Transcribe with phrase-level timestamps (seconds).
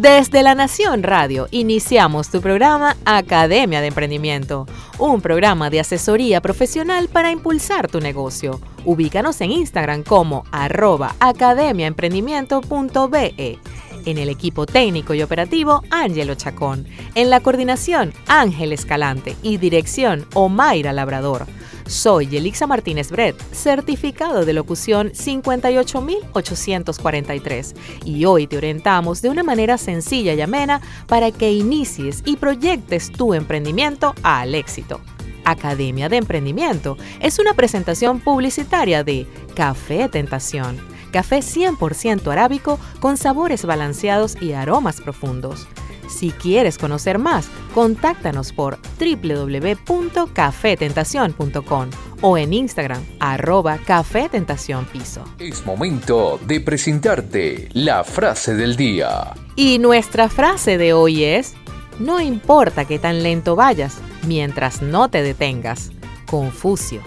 [0.00, 4.66] Desde La Nación Radio iniciamos tu programa Academia de Emprendimiento,
[4.98, 8.62] un programa de asesoría profesional para impulsar tu negocio.
[8.86, 13.58] Ubícanos en Instagram como arroba academiaemprendimiento.be.
[14.06, 16.86] En el equipo técnico y operativo, Ángelo Chacón.
[17.14, 19.36] En la coordinación, Ángel Escalante.
[19.42, 21.46] Y dirección, Omaira Labrador.
[21.90, 29.76] Soy Yelixa Martínez Bret, certificado de locución 58843, y hoy te orientamos de una manera
[29.76, 35.00] sencilla y amena para que inicies y proyectes tu emprendimiento al éxito.
[35.44, 40.78] Academia de Emprendimiento es una presentación publicitaria de Café Tentación,
[41.10, 45.66] café 100% arábico con sabores balanceados y aromas profundos.
[46.10, 55.22] Si quieres conocer más, contáctanos por www.cafetentacion.com o en Instagram arroba Café Tentación Piso.
[55.38, 59.32] Es momento de presentarte la frase del día.
[59.56, 61.54] Y nuestra frase de hoy es,
[61.98, 65.90] no importa que tan lento vayas, mientras no te detengas.
[66.26, 67.00] Confucio.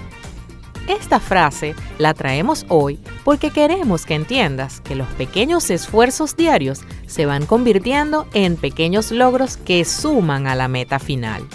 [0.88, 7.26] Esta frase la traemos hoy porque queremos que entiendas que los pequeños esfuerzos diarios se
[7.26, 11.48] van convirtiendo en pequeños logros que suman a la meta final.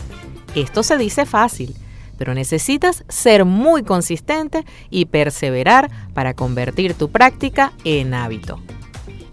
[0.55, 1.75] Esto se dice fácil,
[2.17, 8.61] pero necesitas ser muy consistente y perseverar para convertir tu práctica en hábito.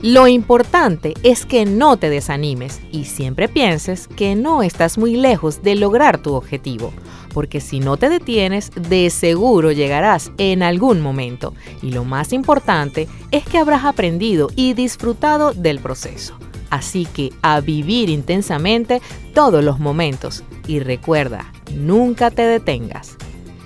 [0.06, 5.64] Lo importante es que no te desanimes y siempre pienses que no estás muy lejos
[5.64, 6.93] de lograr tu objetivo,
[7.33, 11.55] porque si no te detienes, de seguro llegarás en algún momento.
[11.82, 16.37] Y lo más importante es que habrás aprendido y disfrutado del proceso.
[16.70, 19.02] Así que a vivir intensamente
[19.33, 23.17] todos los momentos y recuerda, nunca te detengas.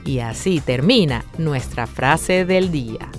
[0.05, 3.11] Y así termina nuestra frase del día.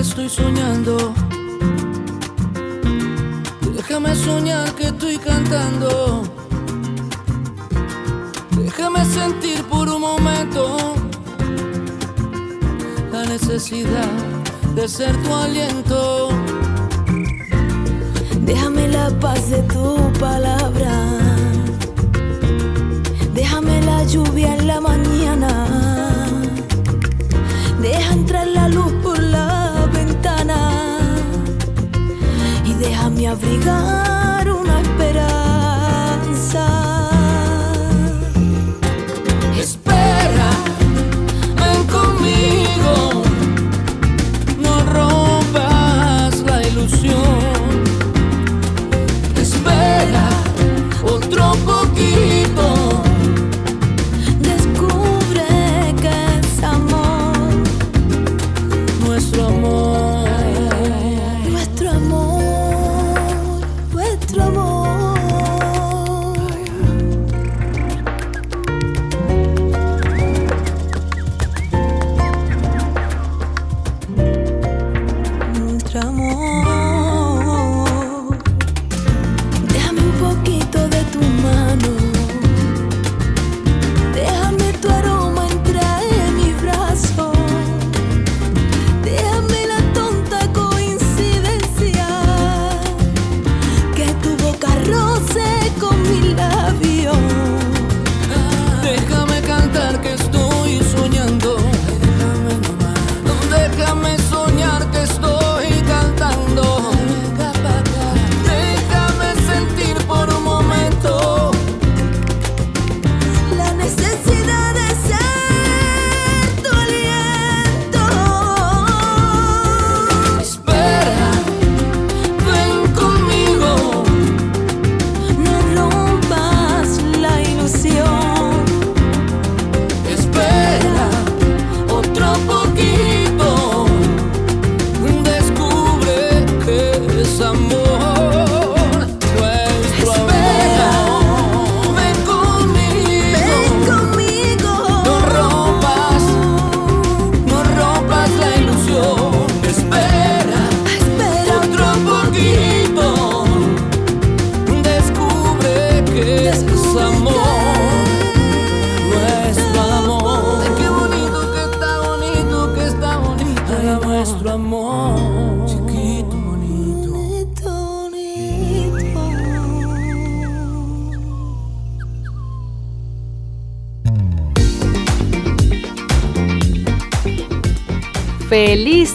[0.00, 1.14] Estoy soñando.
[3.74, 6.22] Déjame soñar que estoy cantando.
[8.50, 10.94] Déjame sentir por un momento
[13.12, 14.12] la necesidad
[14.74, 16.28] de ser tu aliento.
[18.42, 20.92] Déjame la paz de tu palabra.
[23.34, 25.65] Déjame la lluvia en la mañana.
[32.86, 36.85] Déjame abrigar una esperanza.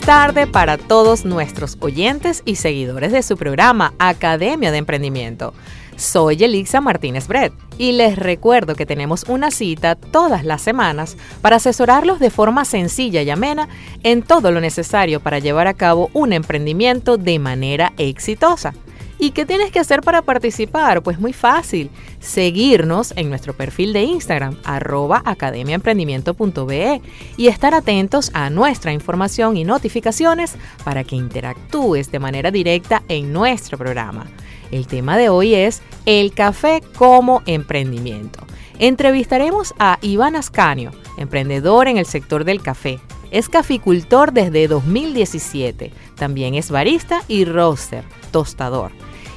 [0.02, 5.54] Tarde para todos nuestros oyentes y seguidores de su programa Academia de Emprendimiento.
[5.96, 11.58] Soy Elixa Martínez Brett y les recuerdo que tenemos una cita todas las semanas para
[11.58, 13.70] asesorarlos de forma sencilla y amena
[14.02, 18.74] en todo lo necesario para llevar a cabo un emprendimiento de manera exitosa.
[19.24, 21.04] ¿Y qué tienes que hacer para participar?
[21.04, 21.92] Pues muy fácil.
[22.20, 27.02] Seguirnos en nuestro perfil de Instagram, arroba academiaemprendimiento.be
[27.38, 33.32] y estar atentos a nuestra información y notificaciones para que interactúes de manera directa en
[33.32, 34.26] nuestro programa.
[34.72, 38.40] El tema de hoy es el café como emprendimiento.
[38.80, 43.00] Entrevistaremos a Iván Ascanio, emprendedor en el sector del café.
[43.30, 45.94] Es caficultor desde 2017.
[46.16, 48.92] También es barista y roaster, tostador.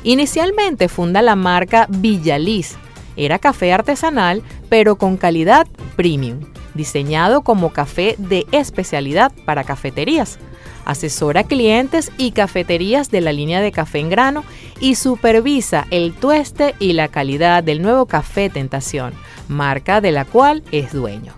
[0.05, 2.77] Inicialmente funda la marca Villaliz.
[3.17, 5.67] Era café artesanal, pero con calidad
[5.97, 6.41] premium,
[6.75, 10.39] diseñado como café de especialidad para cafeterías.
[10.85, 14.45] Asesora clientes y cafeterías de la línea de café en grano
[14.79, 19.15] y supervisa el tueste y la calidad del nuevo café Tentación,
[19.49, 21.33] marca de la cual es dueño.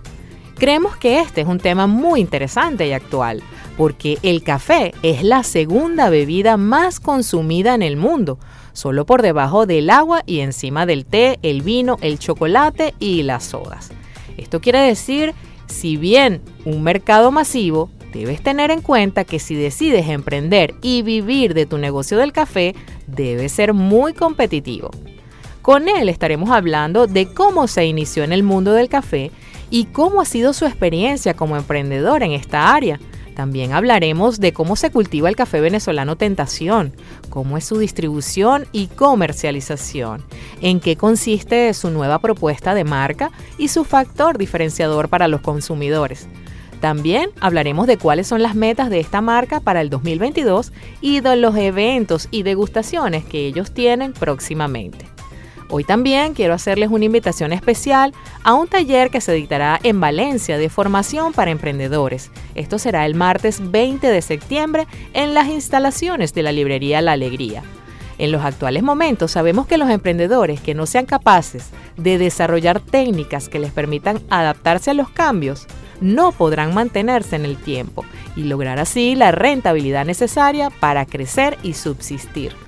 [0.55, 3.41] Creemos que este es un tema muy interesante y actual,
[3.77, 8.39] porque el café es la segunda bebida más consumida en el mundo,
[8.77, 13.43] solo por debajo del agua y encima del té, el vino, el chocolate y las
[13.43, 13.89] sodas.
[14.37, 15.33] Esto quiere decir,
[15.65, 21.55] si bien un mercado masivo, debes tener en cuenta que si decides emprender y vivir
[21.55, 22.75] de tu negocio del café,
[23.07, 24.91] debe ser muy competitivo.
[25.63, 29.31] Con él estaremos hablando de cómo se inició en el mundo del café
[29.71, 32.99] y cómo ha sido su experiencia como emprendedor en esta área
[33.37, 36.93] también hablaremos de cómo se cultiva el café venezolano Tentación,
[37.29, 40.23] cómo es su distribución y comercialización,
[40.59, 43.29] en qué consiste su nueva propuesta de marca
[43.59, 46.27] y su factor diferenciador para los consumidores.
[46.81, 51.35] También hablaremos de cuáles son las metas de esta marca para el 2022 y de
[51.35, 55.16] los eventos y degustaciones que ellos tienen próximamente.
[55.69, 60.57] Hoy también quiero hacerles una invitación especial a un taller que se dictará en Valencia
[60.57, 62.31] de formación para emprendedores.
[62.55, 67.63] Esto será el martes 20 de septiembre en las instalaciones de la librería La Alegría.
[68.17, 73.49] En los actuales momentos sabemos que los emprendedores que no sean capaces de desarrollar técnicas
[73.49, 75.67] que les permitan adaptarse a los cambios
[75.99, 78.05] no podrán mantenerse en el tiempo
[78.35, 82.66] y lograr así la rentabilidad necesaria para crecer y subsistir.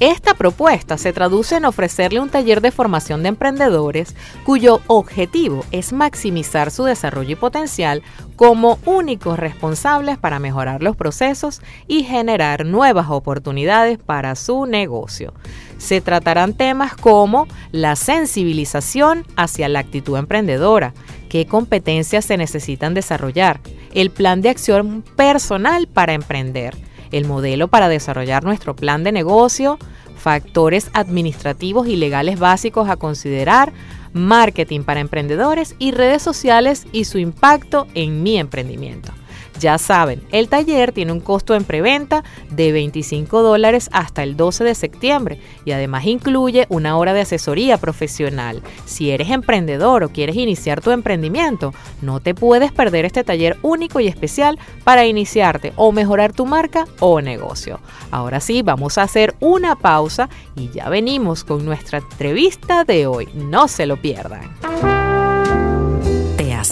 [0.00, 4.14] Esta propuesta se traduce en ofrecerle un taller de formación de emprendedores
[4.44, 8.02] cuyo objetivo es maximizar su desarrollo y potencial
[8.36, 15.32] como únicos responsables para mejorar los procesos y generar nuevas oportunidades para su negocio.
[15.78, 20.92] Se tratarán temas como la sensibilización hacia la actitud emprendedora,
[21.30, 23.60] qué competencias se necesitan desarrollar,
[23.94, 26.76] el plan de acción personal para emprender,
[27.12, 29.78] el modelo para desarrollar nuestro plan de negocio,
[30.16, 33.72] factores administrativos y legales básicos a considerar,
[34.12, 39.12] marketing para emprendedores y redes sociales y su impacto en mi emprendimiento.
[39.58, 44.64] Ya saben, el taller tiene un costo en preventa de 25 dólares hasta el 12
[44.64, 48.62] de septiembre y además incluye una hora de asesoría profesional.
[48.84, 51.72] Si eres emprendedor o quieres iniciar tu emprendimiento,
[52.02, 56.86] no te puedes perder este taller único y especial para iniciarte o mejorar tu marca
[57.00, 57.80] o negocio.
[58.10, 63.28] Ahora sí, vamos a hacer una pausa y ya venimos con nuestra entrevista de hoy.
[63.34, 65.05] No se lo pierdan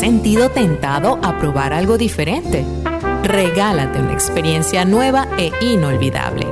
[0.04, 2.62] sentido tentado a probar algo diferente?
[3.23, 6.46] Regálate una experiencia nueva e inolvidable.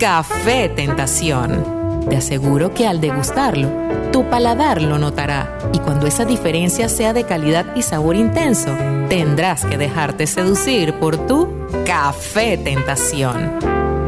[0.00, 2.02] Café Tentación.
[2.10, 3.68] Te aseguro que al degustarlo,
[4.10, 8.76] tu paladar lo notará y cuando esa diferencia sea de calidad y sabor intenso,
[9.08, 11.48] tendrás que dejarte seducir por tu
[11.86, 13.60] Café Tentación.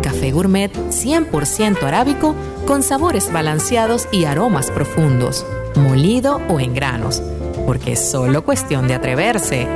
[0.02, 2.34] Café gourmet 100% arábico
[2.66, 7.22] con sabores balanceados y aromas profundos, molido o en granos
[7.66, 9.66] porque es solo cuestión de atreverse.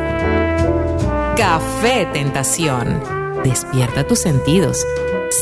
[1.36, 3.02] Café Tentación.
[3.42, 4.84] Despierta tus sentidos.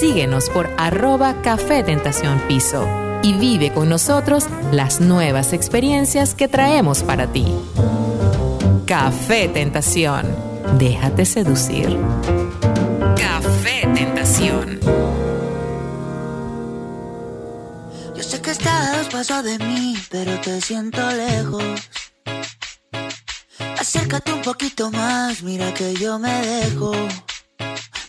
[0.01, 1.85] Síguenos por arroba Café
[2.49, 2.87] Piso
[3.23, 7.47] y vive con nosotros las nuevas experiencias que traemos para ti.
[8.87, 10.27] Café Tentación.
[10.79, 11.97] Déjate seducir.
[13.17, 14.81] Café Tentación.
[18.17, 21.63] Yo sé que estás paso de mí, pero te siento lejos.
[24.13, 26.93] Acércate un poquito más, mira que yo me dejo.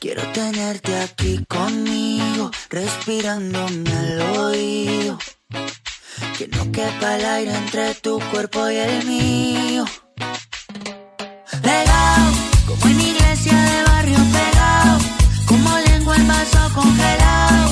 [0.01, 5.17] Quiero tenerte aquí conmigo, respirándome al oído.
[6.37, 9.85] Que no quepa el aire entre tu cuerpo y el mío.
[11.61, 12.31] Pegado,
[12.67, 14.99] como en iglesia de barrio pegado,
[15.45, 17.71] como lengua en vaso congelado,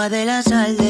[0.00, 0.89] agua de la sal del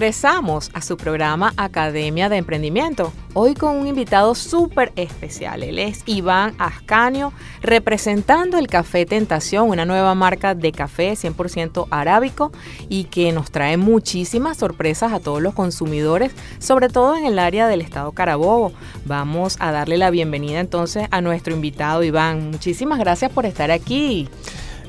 [0.00, 5.62] regresamos a su programa Academia de Emprendimiento, hoy con un invitado súper especial.
[5.62, 12.50] Él es Iván Ascanio, representando el Café Tentación, una nueva marca de café 100% arábico
[12.88, 17.68] y que nos trae muchísimas sorpresas a todos los consumidores, sobre todo en el área
[17.68, 18.72] del estado Carabobo.
[19.04, 22.50] Vamos a darle la bienvenida entonces a nuestro invitado Iván.
[22.50, 24.30] Muchísimas gracias por estar aquí.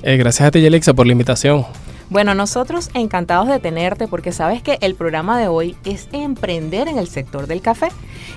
[0.03, 1.65] Eh, gracias a ti, Yelixa, por la invitación.
[2.11, 6.97] Bueno, nosotros encantados de tenerte porque sabes que el programa de hoy es emprender en
[6.97, 7.87] el sector del café.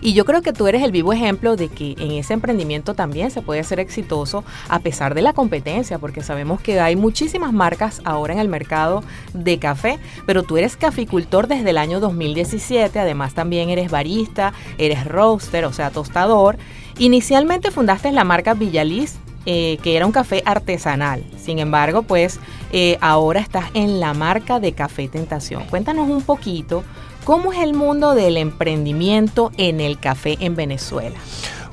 [0.01, 3.33] Y yo creo que tú eres el vivo ejemplo de que en ese emprendimiento también
[3.33, 8.01] se puede ser exitoso a pesar de la competencia, porque sabemos que hay muchísimas marcas
[8.05, 9.03] ahora en el mercado
[9.33, 15.05] de café, pero tú eres caficultor desde el año 2017, además también eres barista, eres
[15.05, 16.59] roaster, o sea, tostador.
[16.99, 21.23] Inicialmente fundaste la marca Villaliz eh, que era un café artesanal.
[21.39, 22.41] Sin embargo, pues
[22.73, 25.65] eh, ahora estás en la marca de Café Tentación.
[25.65, 26.83] Cuéntanos un poquito
[27.25, 31.17] cómo es el mundo del emprendimiento en el café en Venezuela.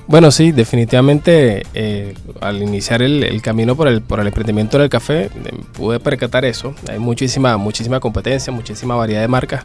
[0.08, 5.30] Bueno, sí, definitivamente eh, al iniciar el, camino por el, por el emprendimiento del café,
[5.72, 6.76] pude percatar eso.
[6.90, 9.64] Hay muchísima, muchísima competencia, muchísima variedad de marcas,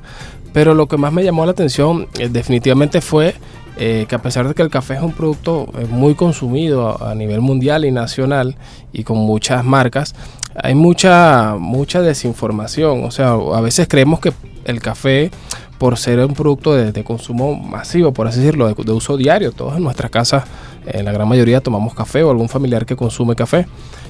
[0.52, 3.34] pero lo que más me llamó la atención definitivamente fue
[3.76, 7.84] que a pesar de que el café es un producto muy consumido a, nivel mundial
[7.84, 8.56] y nacional
[8.92, 10.14] y con muchas marcas,
[10.54, 13.04] hay mucha, mucha desinformación.
[13.04, 14.32] O sea, a veces creemos que
[14.64, 15.30] el café
[15.78, 19.52] por ser un producto de, consumo masivo, por así decirlo, de, uso diario.
[19.52, 20.44] Todos en nuestras casas,
[20.86, 23.66] en la gran mayoría, tomamos café o algún familiar que consume café.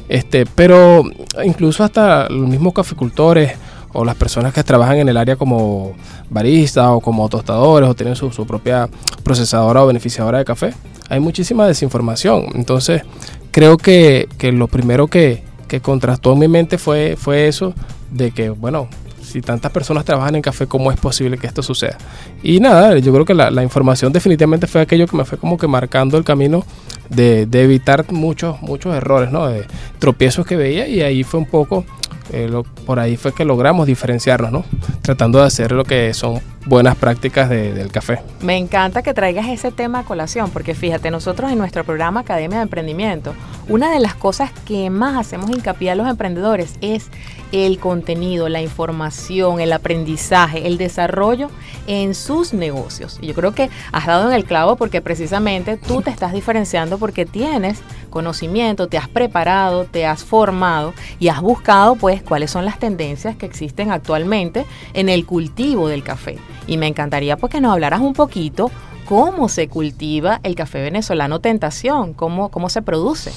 [0.08, 1.02] Este, pero
[1.44, 3.52] incluso hasta los mismos caficultores
[3.96, 5.94] o las personas que trabajan en el área como
[6.28, 8.88] baristas o como tostadores o tienen su, propia
[9.24, 10.74] procesadora o beneficiadora de café,
[11.08, 12.46] hay muchísima desinformación.
[12.54, 13.02] Entonces,
[13.50, 17.72] creo que, que lo primero que, que contrastó en mi mente fue, fue eso
[18.10, 18.88] de que, bueno,
[19.22, 21.96] si tantas personas trabajan en café, ¿cómo es posible que esto suceda?
[22.42, 25.66] Y nada, yo creo que la información definitivamente fue aquello que me fue como que
[25.66, 26.64] marcando el camino
[27.08, 29.46] de, de evitar muchos, muchos errores, ¿no?
[29.48, 29.64] De
[29.98, 31.84] tropiezos que veía y ahí fue un poco,
[32.32, 32.50] eh,
[32.84, 34.64] por ahí fue que logramos diferenciarnos, ¿no?
[35.02, 38.20] Tratando de hacer lo que son buenas prácticas de- del café.
[38.42, 42.58] Me encanta que traigas ese tema a colación, porque fíjate, nosotros en nuestro programa Academia
[42.58, 43.35] de Emprendimiento,
[43.68, 47.06] una de las cosas que más hacemos hincapié a los emprendedores es
[47.52, 51.49] el contenido, la información, el aprendizaje, el desarrollo
[51.87, 53.18] en sus negocios.
[53.20, 56.99] Y yo creo que has dado en el clavo porque precisamente tú te estás diferenciando
[56.99, 57.78] porque tienes
[58.11, 63.37] conocimiento, te has preparado, te has formado y has buscado pues cuáles son las tendencias
[63.37, 66.38] que existen actualmente en el cultivo del café.
[66.66, 68.70] Y me encantaría pues que nos hablaras un poquito
[69.06, 73.32] cómo se cultiva el café venezolano Tentación, cómo, cómo se produce.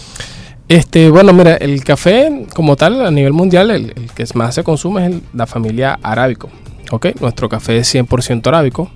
[0.67, 5.07] Este, bueno, mira, el café como tal a nivel mundial, el, que más se consume
[5.07, 6.49] es la familia arábico.
[6.91, 7.07] ¿ok?
[7.21, 8.89] Nuestro café es 100% arábico.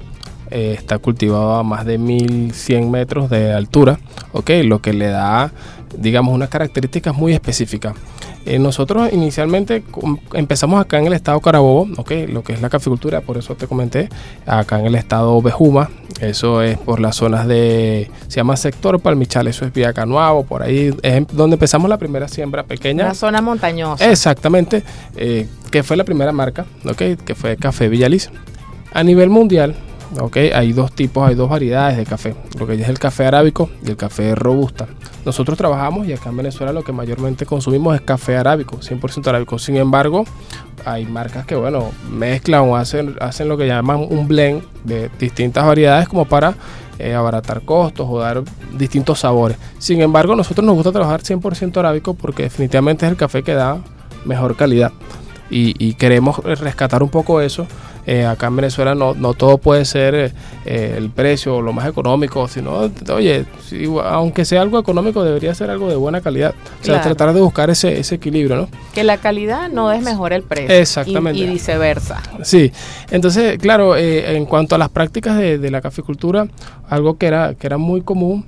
[0.51, 3.99] eh, está cultivado a más de 1100 metros de altura,
[4.33, 4.51] ¿ok?
[4.65, 5.51] Lo que le da,
[5.97, 7.95] digamos, unas características muy específicas.
[8.45, 9.83] Eh, nosotros inicialmente
[10.33, 12.11] empezamos acá en el estado Carabobo, ¿ok?
[12.27, 14.09] Lo que es la caficultura, por eso te comenté,
[14.45, 19.47] acá en el estado Bejuma, eso es por las zonas de, se llama sector Palmichal,
[19.47, 23.05] eso es Vía Canuavo, por ahí es donde empezamos la primera siembra pequeña.
[23.05, 24.11] Una zona montañosa.
[24.11, 24.83] Exactamente,
[25.15, 27.23] eh, que fue la primera marca, ¿ok?
[27.25, 28.29] Que fue Café Villalis.
[28.93, 29.75] A nivel mundial,
[30.19, 30.37] ¿ok?
[30.53, 33.89] Hay dos tipos, hay dos variedades de café, lo que es el café arábico y
[33.89, 34.87] el café robusta.
[35.25, 39.57] Nosotros trabajamos y acá en Venezuela lo que mayormente consumimos es café arábico, 100% arábico.
[39.57, 40.25] Sin embargo,
[40.85, 45.65] hay marcas que, bueno, mezclan o hacen, hacen lo que llaman un blend de distintas
[45.65, 46.55] variedades como para
[46.99, 48.43] eh, abaratar costos o dar
[48.77, 49.57] distintos sabores.
[49.79, 53.77] Sin embargo, nosotros nos gusta trabajar 100% arábico porque definitivamente es el café que da
[54.25, 54.91] mejor calidad.
[55.55, 57.67] Y queremos rescatar un poco eso.
[58.05, 60.31] Eh, acá en Venezuela no, no todo puede ser eh,
[60.65, 65.55] eh, el precio o lo más económico, sino, oye, si- aunque sea algo económico, debería
[65.55, 66.53] ser algo de buena calidad.
[66.81, 67.03] O sea, Claro.
[67.15, 68.67] tratar de buscar ese, ese equilibrio, ¿no?
[68.93, 70.75] Que la calidad no desmejora el precio.
[70.75, 71.39] Exactamente.
[71.39, 72.21] Y, y viceversa.
[72.43, 72.71] Sí,
[73.09, 76.47] entonces, claro, eh, en cuanto a las prácticas de, de la caficultura,
[76.89, 78.45] algo que era, que era muy común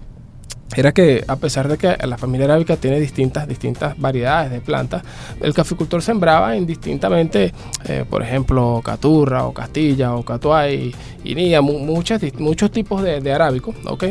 [0.75, 5.03] era que a pesar de que la familia arábica tiene distintas, distintas variedades de plantas,
[5.41, 7.53] el caficultor sembraba indistintamente,
[7.87, 13.31] eh, por ejemplo, caturra o castilla o catuay, iría, mu- muchas, muchos tipos de, de
[13.31, 14.05] arábico, ¿ok?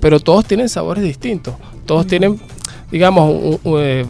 [0.00, 1.54] Pero todos tienen sabores distintos,
[1.86, 2.38] todos tienen,
[2.90, 4.06] digamos, un- un, eh,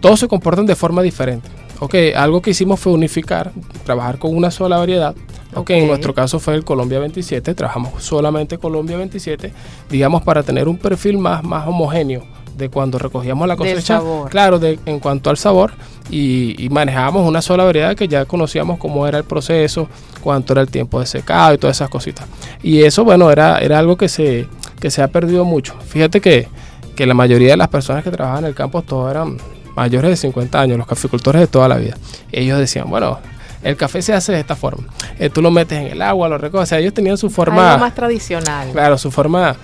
[0.00, 1.48] todos se comportan de forma diferente.
[1.78, 3.52] Ok, algo que hicimos fue unificar,
[3.84, 5.14] trabajar con una sola variedad.
[5.56, 5.70] Ok, Ok.
[5.70, 9.52] en nuestro caso fue el Colombia 27, trabajamos solamente Colombia 27,
[9.90, 12.24] digamos para tener un perfil más, más homogéneo
[12.56, 13.98] de cuando recogíamos la cosecha.
[13.98, 14.30] sabor.
[14.30, 15.72] Claro, de, en cuanto al sabor,
[16.10, 19.88] y, y manejábamos una sola variedad que ya conocíamos cómo era el proceso,
[20.22, 22.26] cuánto era el tiempo de secado y todas esas cositas.
[22.62, 24.46] Y eso, bueno, era, era algo que se,
[24.80, 25.74] que se ha perdido mucho.
[25.86, 26.48] Fíjate que,
[26.94, 29.36] que la mayoría de las personas que trabajaban en el campo todos eran
[29.74, 31.98] mayores de 50 años, los caficultores de toda la vida.
[32.32, 33.18] Ellos decían, bueno,
[33.66, 34.86] el café se hace de esta forma.
[35.18, 36.62] Eh, tú lo metes en el agua, lo recoges.
[36.64, 37.72] O sea, ellos tenían su forma...
[37.72, 38.70] Algo más tradicional.
[38.72, 39.56] Claro, su forma,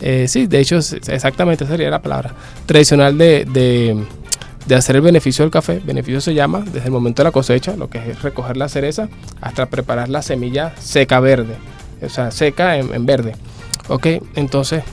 [0.00, 2.32] eh, sí, de hecho, exactamente esa sería la palabra,
[2.66, 4.04] tradicional de, de,
[4.66, 5.80] de hacer el beneficio del café.
[5.84, 9.08] Beneficio se llama desde el momento de la cosecha, lo que es recoger la cereza,
[9.40, 11.56] hasta preparar la semilla seca verde,
[12.02, 13.34] o sea, seca en, en verde.
[13.88, 14.84] Ok, entonces,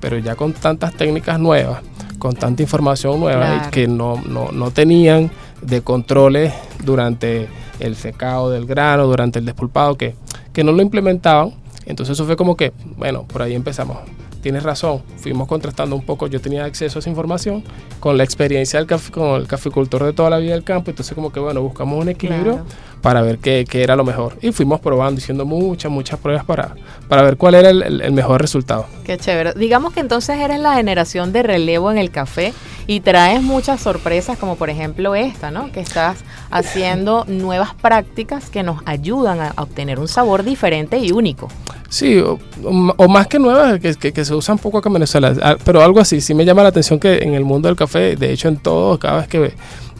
[0.00, 1.80] pero ya con tantas técnicas nuevas,
[2.18, 3.70] con tanta información nueva Claro.
[3.70, 7.48] que no, no, no tenían de controles durante
[7.80, 10.14] el secado del grano, durante el despulpado, que,
[10.52, 11.54] que no lo implementaban.
[11.86, 13.98] Entonces eso fue como que, bueno, por ahí empezamos.
[14.42, 17.64] Tienes razón, fuimos contrastando un poco, yo tenía acceso a esa información
[17.98, 21.14] con la experiencia del café, con el caficultor de toda la vida del campo, entonces
[21.14, 22.64] como que bueno, buscamos un equilibrio.
[23.06, 24.36] Para ver qué, qué era lo mejor.
[24.42, 26.74] Y fuimos probando, haciendo muchas, muchas pruebas para,
[27.06, 28.86] para ver cuál era el, el- el mejor resultado.
[29.04, 29.52] Qué chévere.
[29.54, 32.52] Digamos que entonces eres la generación de relevo en el café
[32.88, 35.70] y traes muchas sorpresas, como por ejemplo esta, ¿no?
[35.70, 41.46] Que estás haciendo nuevas prácticas que nos ayudan a, obtener un sabor diferente y único.
[41.88, 44.94] Sí, o, o- o más que nuevas, que, que- que se usan poco acá en
[44.94, 47.76] Venezuela, Ah, pero algo así, sí me llama la atención que en el mundo del
[47.76, 49.54] café, de hecho en todo, cada vez que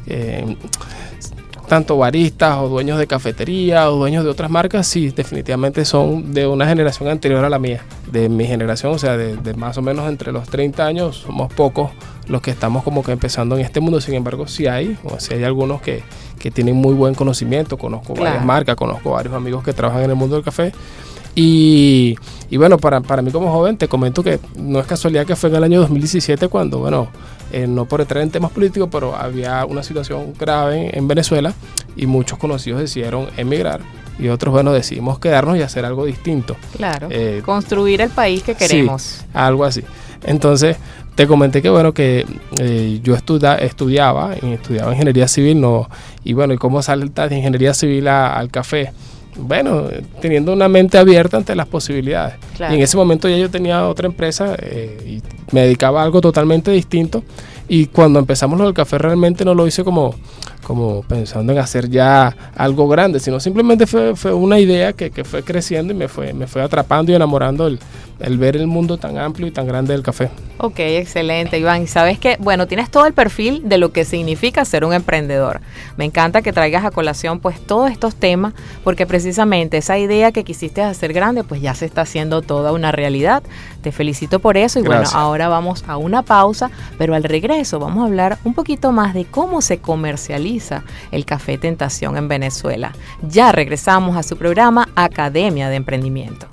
[0.09, 0.57] eh,
[1.69, 6.47] tanto baristas o dueños de cafetería o dueños de otras marcas, sí, definitivamente son de
[6.47, 9.83] una generación anterior a la mía, de mi generación, o sea, de, de más o
[9.83, 11.91] menos entre los 30 años, somos pocos
[12.29, 15.35] los que estamos como que empezando en este mundo, sin embargo, sí hay, o sí
[15.35, 16.03] hay algunos que,
[16.39, 20.17] que tienen muy buen conocimiento, conozco varias marcas, conozco varios amigos que trabajan en el
[20.17, 20.73] mundo del café.
[21.35, 22.17] Y,
[22.49, 25.51] y bueno, para, para mí como joven te comento que no es casualidad que fue
[25.51, 27.09] en el año 2017 cuando, bueno,
[27.57, 31.53] eh, no por entrar en temas políticos, pero había una situación grave en, en Venezuela
[31.97, 33.81] y muchos conocidos decidieron emigrar
[34.19, 36.57] y otros, bueno, decidimos quedarnos y hacer algo distinto.
[36.77, 37.09] Claro.
[37.11, 39.25] Eh, Construir el país que sí, queremos.
[39.35, 39.83] algo así.
[40.25, 40.77] Entonces,
[41.15, 42.25] te comenté que bueno, que
[42.59, 45.89] eh, yo estuda- estudiaba, estudiaba ingeniería civil, no,
[46.25, 48.93] y bueno, y cómo saltas de ingeniería civil a- al café.
[49.39, 49.85] Bueno,
[50.21, 52.37] teniendo una mente abierta ante las posibilidades.
[52.57, 52.75] Claro.
[52.75, 56.21] Y en ese momento ya yo tenía otra empresa eh, y me dedicaba a algo
[56.21, 57.23] totalmente distinto.
[57.69, 60.15] Y cuando empezamos lo del café realmente no lo hice como,
[60.67, 65.45] como pensando en hacer ya algo grande, sino simplemente fue, una idea que, que fue
[65.45, 67.79] creciendo y me fue, me fue atrapando y enamorando el,
[68.19, 70.31] el ver el mundo tan amplio y tan grande del café.
[70.59, 71.83] Ok, excelente, Iván.
[71.83, 75.61] Y sabes que, bueno, tienes todo el perfil de lo que significa ser un emprendedor.
[75.97, 80.45] Me encanta que traigas a colación pues todos estos temas, porque precisamente esa idea que
[80.45, 83.43] quisiste hacer grande, pues ya se está haciendo toda una realidad.
[83.87, 85.13] Te felicito por eso y Gracias.
[85.13, 89.15] bueno, ahora vamos a una pausa, pero al regreso vamos a hablar un poquito más
[89.15, 92.93] de cómo se comercializa el café Tentación en Venezuela.
[93.23, 96.49] Ya regresamos a su programa Academia de Emprendimiento.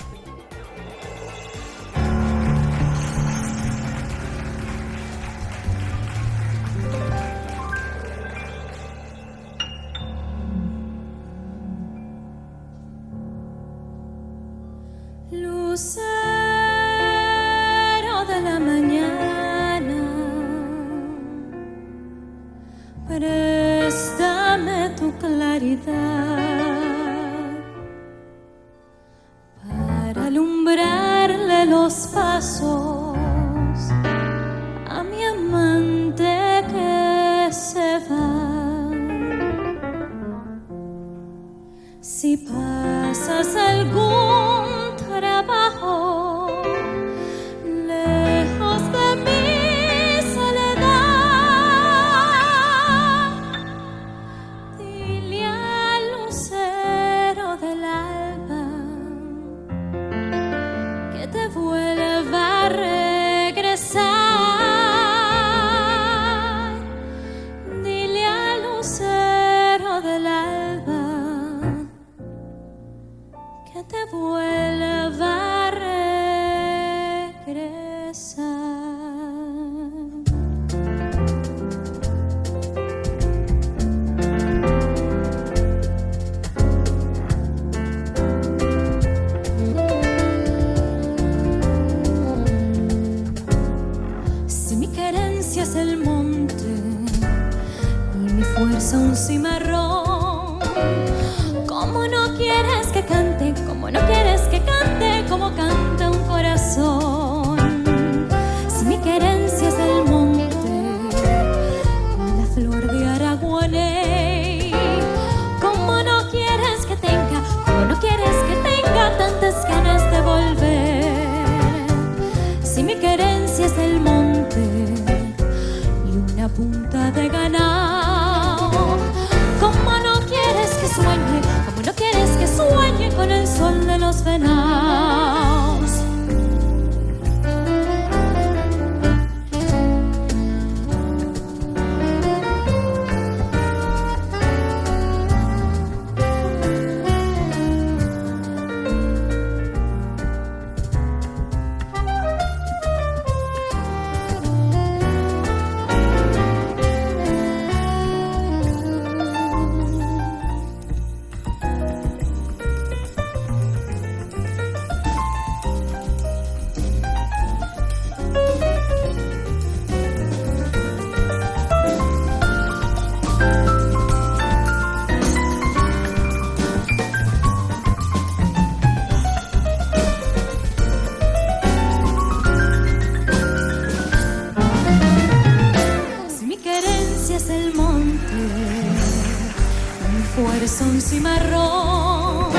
[190.67, 192.51] Cimarrón.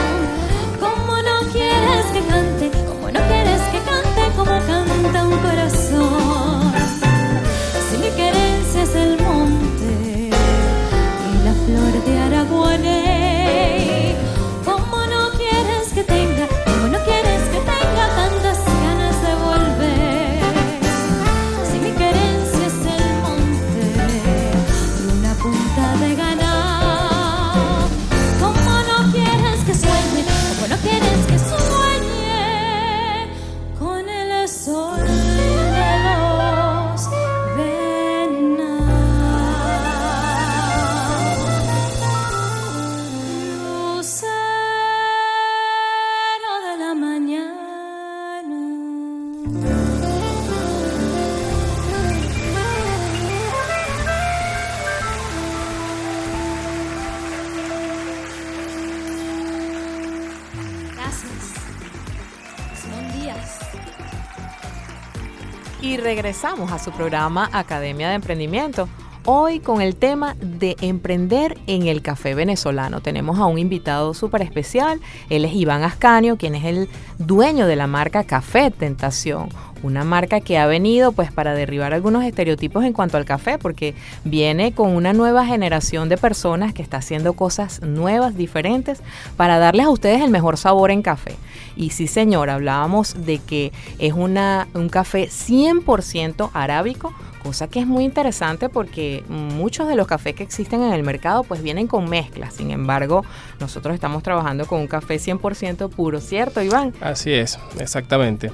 [0.78, 2.70] ¿Cómo no quieres que cante?
[2.86, 6.72] ¿Cómo no quieres que cante como canta un corazón?
[7.88, 10.30] Si mi querencia es el monte
[11.30, 13.23] y la flor de Araguaney,
[66.34, 68.88] regresamos a su programa Academia de Emprendimiento.
[69.24, 73.00] Hoy con el tema de emprender en el café venezolano.
[73.00, 75.00] Tenemos a un invitado súper especial.
[75.30, 79.48] Él es Iván Ascanio, quien es el dueño de la marca Café Tentación.
[79.84, 83.94] Una marca que ha venido pues para derribar algunos estereotipos en cuanto al café, porque
[84.24, 89.02] viene con una nueva generación de personas que está haciendo cosas nuevas, diferentes,
[89.36, 91.36] para darles a ustedes el mejor sabor en café.
[91.76, 97.12] Y sí, señor, hablábamos de que es una, un café 100% arábico
[97.44, 101.44] cosa que es muy interesante porque muchos de los cafés que existen en el mercado
[101.44, 102.54] pues vienen con mezclas.
[102.54, 103.22] Sin embargo,
[103.60, 106.94] nosotros estamos trabajando con un café 100% puro, ¿cierto, Iván?
[107.02, 108.50] Así es, exactamente.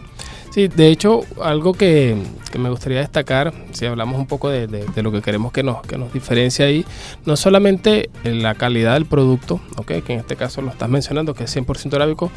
[0.50, 2.16] Sí, de hecho, algo que,
[2.59, 6.12] me gustaría destacar, si hablamos un poco de, lo que queremos que nos, que nos
[6.12, 6.85] diferencia ahí,
[7.24, 11.44] no solamente la calidad del producto, okay, que en este caso lo estás mencionando, que
[11.44, 12.33] es 100% arábico,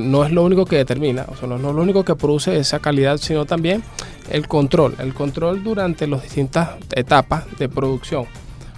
[0.00, 2.78] no es lo único que determina, o sea, no, es lo único que produce esa
[2.78, 3.82] calidad, sino también
[4.30, 8.26] el control, el control durante las distintas etapas de producción.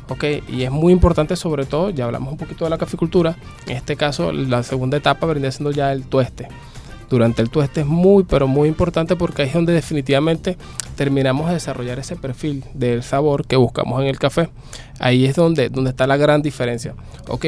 [0.09, 0.25] ¿ok?
[0.49, 3.97] Y es muy importante sobre todo, ya hablamos un poquito de la caficultura, en este
[3.97, 6.49] caso la segunda etapa vendría siendo ya el tueste
[7.09, 10.57] durante el tueste es muy, pero muy importante porque ahí es donde definitivamente
[10.97, 14.49] terminamos de desarrollar ese perfil del sabor que buscamos en el café.
[15.01, 16.95] Ahí es donde, donde está la gran diferencia.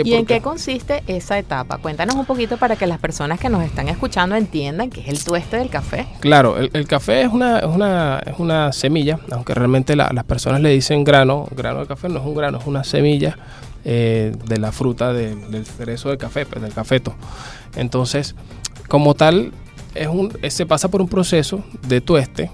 [0.05, 1.79] ¿Y en qué consiste esa etapa?
[1.79, 5.25] Cuéntanos un poquito para que las personas que nos están escuchando entiendan qué es el
[5.25, 6.07] tueste del café.
[6.21, 10.71] Claro, el, café es una, es, una, es una semilla, aunque realmente las personas le
[10.71, 13.37] dicen grano, grano de café no es un grano, es una semilla
[13.85, 17.15] eh, de la fruta del cerezo del café, pues, del cafeto.
[17.77, 18.35] Entonces,
[18.89, 19.53] como tal,
[19.95, 22.51] es un, se pasa por un proceso de tueste,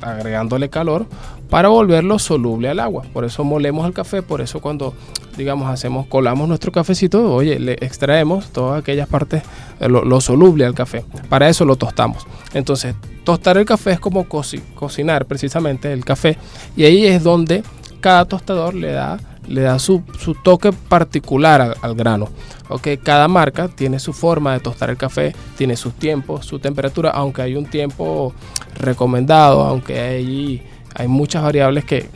[0.00, 1.06] agregándole calor
[1.50, 3.04] para volverlo soluble al agua.
[3.12, 4.94] Por eso molemos el café, por eso cuando
[5.36, 9.42] digamos hacemos, colamos nuestro cafecito, oye, le extraemos todas aquellas partes,
[9.80, 11.04] eh, lo, soluble al café.
[11.28, 12.26] Para eso lo tostamos.
[12.54, 12.94] Entonces,
[13.24, 16.36] tostar el café es como cocinar precisamente el café
[16.76, 17.62] y ahí es donde
[18.00, 20.02] cada tostador le da le da su,
[20.42, 22.28] toque particular al, grano.
[22.68, 27.10] Okay, cada marca tiene su forma de tostar el café, tiene sus tiempos, su temperatura,
[27.10, 28.34] aunque hay un tiempo
[28.78, 30.62] recomendado, aunque hay,
[30.94, 32.08] hay muchas variables que,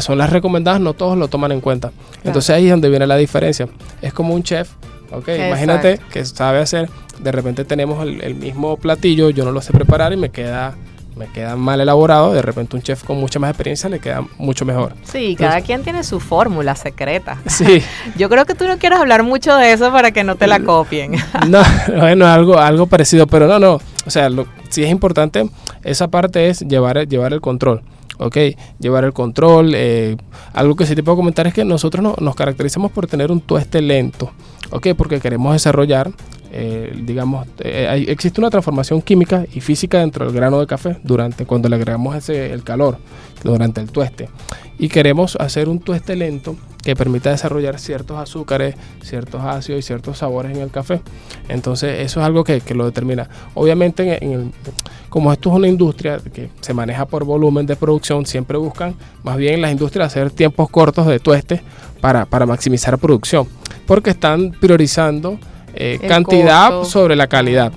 [0.00, 1.90] son las recomendadas, no todos lo toman en cuenta.
[2.22, 3.66] Entonces ahí es donde viene la diferencia.
[4.02, 4.72] Es como un chef,
[5.10, 9.62] okay, imagínate que sabe hacer, de repente tenemos el, el mismo platillo, yo no lo
[9.62, 10.76] sé preparar y me queda
[11.16, 14.66] me queda mal elaborado, de repente un chef con mucha más experiencia le queda mucho
[14.66, 14.94] mejor.
[15.02, 17.38] Sí, cada quien tiene su fórmula secreta.
[17.46, 17.82] Sí.
[18.16, 20.60] Yo creo que tú no quieres hablar mucho de eso para que no te la
[20.60, 21.12] copien.
[21.48, 21.62] no,
[21.96, 23.80] bueno, algo, algo parecido, pero no, no.
[24.06, 25.48] O sea, lo, sí es importante,
[25.82, 27.82] esa parte es llevar, llevar el control.
[28.18, 28.36] ¿ok?
[28.78, 29.72] Llevar el control.
[29.74, 30.16] Eh,
[30.52, 33.80] algo que sí te puedo comentar es que nosotros nos caracterizamos por tener un tueste
[33.80, 34.30] lento,
[34.70, 34.88] ¿ok?
[34.96, 36.10] Porque queremos desarrollar
[36.52, 41.46] eh, digamos, eh, existe una transformación química y física dentro del grano de café durante
[41.46, 42.98] cuando le agregamos ese, el calor
[43.42, 44.28] durante el tueste.
[44.78, 50.18] Y queremos hacer un tueste lento que permita desarrollar ciertos azúcares, ciertos ácidos y ciertos
[50.18, 51.00] sabores en el café.
[51.48, 53.28] Entonces eso es algo que, lo determina.
[53.54, 54.20] Obviamente,
[55.08, 59.36] como esto es una industria que se maneja por volumen de producción, siempre buscan más
[59.36, 61.62] bien las industrias hacer tiempos cortos de tueste
[62.00, 63.48] para, para maximizar producción,
[63.86, 65.38] porque están priorizando
[65.76, 67.72] eh, cantidad sobre la calidad.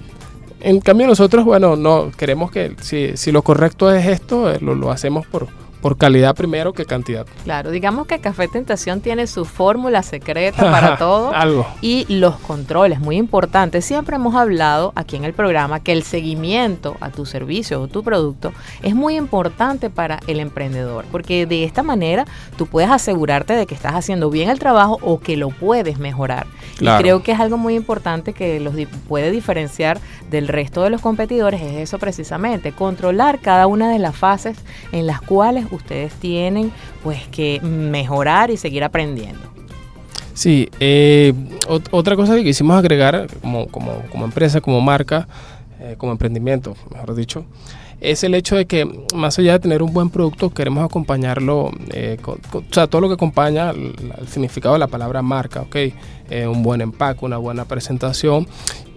[0.62, 4.76] En cambio nosotros, bueno, no queremos que si, si lo correcto es esto, eh, lo,
[4.76, 5.48] lo hacemos por,
[5.82, 7.26] por calidad primero que cantidad.
[7.44, 11.34] Claro, digamos que Café Tentación tiene su fórmula secreta para todo.
[11.34, 11.68] Algo.
[11.82, 13.86] Y los controles, muy importantes.
[13.86, 18.04] Siempre hemos hablado aquí en el programa que el seguimiento a tu servicio o tu
[18.04, 22.26] producto es muy importante para el emprendedor, porque de esta manera
[22.58, 26.48] tú puedes asegurarte de que estás haciendo bien el trabajo o que lo puedes mejorar.
[26.80, 28.74] Y creo que es algo muy importante que los
[29.08, 34.15] puede diferenciar del resto de los competidores, es eso precisamente, controlar cada una de las
[34.15, 34.58] fases
[34.92, 36.72] en las cuales ustedes tienen
[37.04, 39.50] pues que mejorar y seguir aprendiendo.
[40.40, 41.34] Sí, eh,
[41.92, 45.28] otra cosa que quisimos agregar como, como, empresa, como marca,
[45.82, 47.44] eh, como emprendimiento, mejor dicho,
[48.00, 52.18] es el hecho de que más allá de tener un buen producto, queremos acompañarlo, eh,
[52.54, 53.94] o sea, todo lo que acompaña el,
[54.30, 55.76] significado de la palabra marca, ¿ok?
[56.48, 58.48] un buen empaque, una buena presentación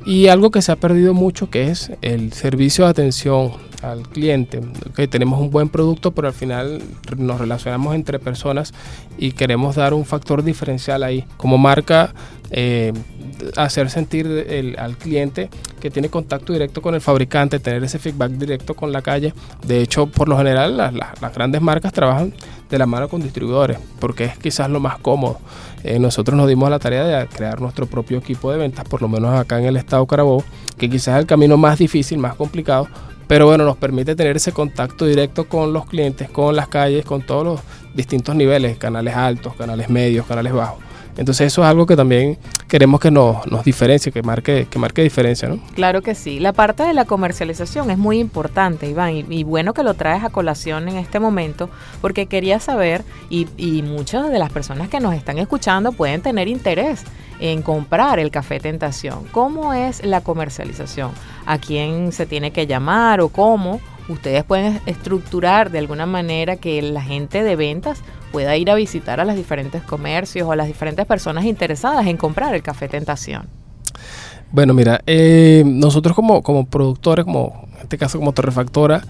[0.04, 4.60] y algo que se ha perdido mucho que es el servicio de atención al cliente.
[4.94, 6.80] que tenemos un buen producto, pero al final
[7.16, 8.72] nos relacionamos entre personas
[9.18, 11.24] y queremos dar un factor diferencial ahí.
[11.36, 12.14] Como marca,
[12.50, 12.92] eh,
[13.56, 18.74] hacer sentir al cliente que tiene contacto directo con el fabricante, tener ese feedback directo
[18.74, 19.34] con la calle.
[19.66, 22.32] De hecho, por lo general, las, grandes marcas trabajan
[22.70, 25.38] de la mano con distribuidores, porque es quizás lo más cómodo.
[25.84, 29.08] Eh, nosotros nos dimos la tarea de crear nuestro propio equipo de ventas, por lo
[29.08, 30.44] menos acá en el estado Carabobo,
[30.78, 32.88] que quizás es el camino más difícil, más complicado,
[33.26, 37.22] pero bueno, nos permite tener ese contacto directo con los clientes, con las calles, con
[37.22, 37.60] todos los
[37.94, 40.91] distintos niveles, canales altos, canales medios, canales bajos.
[41.16, 45.02] Entonces eso es algo que también queremos que nos, nos diferencie, que marque, que marque
[45.02, 45.58] diferencia, ¿no?
[45.74, 46.40] Claro que sí.
[46.40, 50.30] La parte de la comercialización es muy importante, Iván, y, bueno que lo traes a
[50.30, 51.68] colación en este momento,
[52.00, 56.48] porque quería saber, y, y muchas de las personas que nos están escuchando pueden tener
[56.48, 57.04] interés
[57.40, 59.24] en comprar el café Tentación.
[59.32, 61.10] ¿Cómo es la comercialización?
[61.44, 63.80] ¿A quién se tiene que llamar o cómo?
[64.08, 69.20] Ustedes pueden estructurar de alguna manera que la gente de ventas pueda ir a visitar
[69.20, 73.46] a los diferentes comercios o a las diferentes personas interesadas en comprar el café Tentación.
[74.50, 79.02] Bueno, mira, eh, nosotros como, como productores, como en este caso como torrefactora,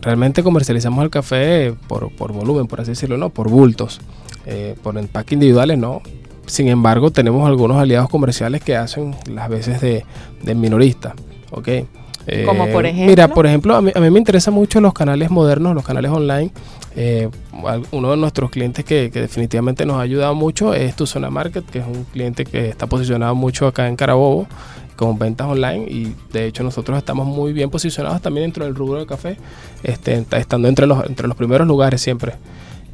[0.00, 3.30] realmente comercializamos el café por, volumen, por así decirlo, ¿no?
[3.30, 4.00] Por bultos.
[4.44, 6.02] Eh, por empaque individuales, no.
[6.46, 10.04] Sin embargo, tenemos algunos aliados comerciales que hacen las veces de,
[10.42, 11.14] de minorista.
[11.50, 11.68] ¿ok?
[12.44, 13.10] Como por eh, ejemplo.
[13.10, 16.50] Mira, por ejemplo, a mí, me interesan mucho los canales modernos, los canales online.
[16.98, 17.28] Eh,
[17.92, 21.80] uno de nuestros clientes que, definitivamente nos ha ayudado mucho es Tu Zona Market, que
[21.80, 24.46] es un cliente que está posicionado mucho acá en Carabobo
[24.96, 28.98] con ventas online y de hecho nosotros estamos muy bien posicionados también dentro del rubro
[28.98, 29.36] del café,
[29.82, 31.04] este, estando entre los,
[31.36, 32.32] primeros lugares siempre.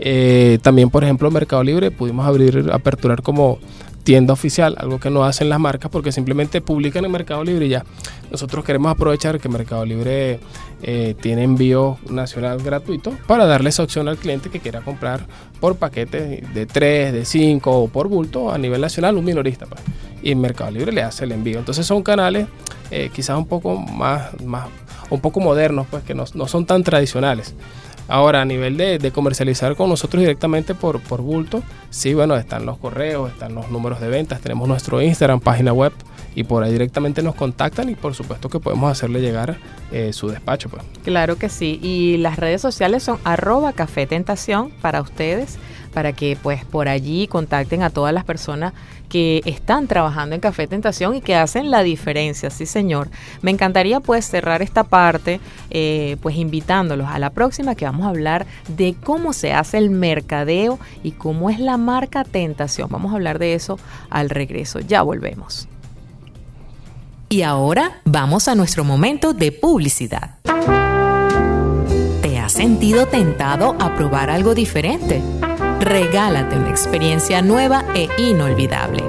[0.01, 3.61] Eh, también, por ejemplo, Mercado Libre pudimos abrir, aperturar como
[4.05, 7.69] tienda oficial, algo que no hacen las marcas porque simplemente publican en Mercado Libre y
[7.71, 7.85] ya.
[8.31, 10.41] Nosotros queremos aprovechar que Mercado Libre
[10.83, 15.27] eh, tiene envío nacional gratuito para darle esa opción al cliente que quiera comprar
[15.61, 19.67] por paquete de 3, de 5 o por bulto a nivel nacional, un minorista.
[19.67, 19.81] Pues.
[20.23, 21.59] Y Mercado Libre le hace el envío.
[21.59, 22.47] Entonces son canales
[22.91, 24.69] eh, quizás un poco más, más,
[25.11, 27.55] un poco modernos, pues que no, no son tan tradicionales.
[28.13, 32.77] Ahora, a nivel de, comercializar con nosotros directamente por, por bulto, sí, bueno, están los
[32.77, 35.95] correos, están los números de ventas, tenemos nuestro Instagram, página web,
[36.35, 39.57] y por ahí directamente nos contactan y por supuesto que podemos hacerle llegar
[39.93, 40.69] eh, su despacho.
[40.69, 40.83] Pues.
[41.05, 45.57] Claro que sí, y las redes sociales son arroba café tentación para ustedes
[45.93, 48.73] para que pues por allí contacten a todas las personas
[49.09, 53.11] que están trabajando en Café Tentación y que hacen la diferencia, sí señor.
[53.43, 58.09] Me encantaría pues cerrar esta parte eh, pues invitándolos a la próxima que vamos a
[58.09, 62.89] hablar de cómo se hace el mercadeo y cómo es la marca Tentación.
[62.91, 63.79] Vamos a hablar de eso
[64.09, 64.81] al regreso.
[64.81, 65.69] Ya volvemos.
[67.29, 70.39] Y ahora vamos a nuestro momento de publicidad.
[72.23, 75.21] ¿Te has sentido tentado a probar algo diferente?
[75.83, 79.03] Regálate una experiencia nueva e inolvidable.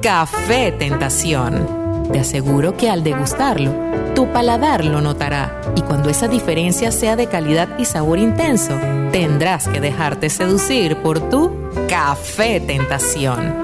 [0.00, 2.08] Café Tentación.
[2.12, 3.72] Te aseguro que al degustarlo,
[4.14, 8.78] tu paladar lo notará y cuando esa diferencia sea de calidad y sabor intenso,
[9.10, 11.52] tendrás que dejarte seducir por tu
[11.88, 13.62] Café Tentación.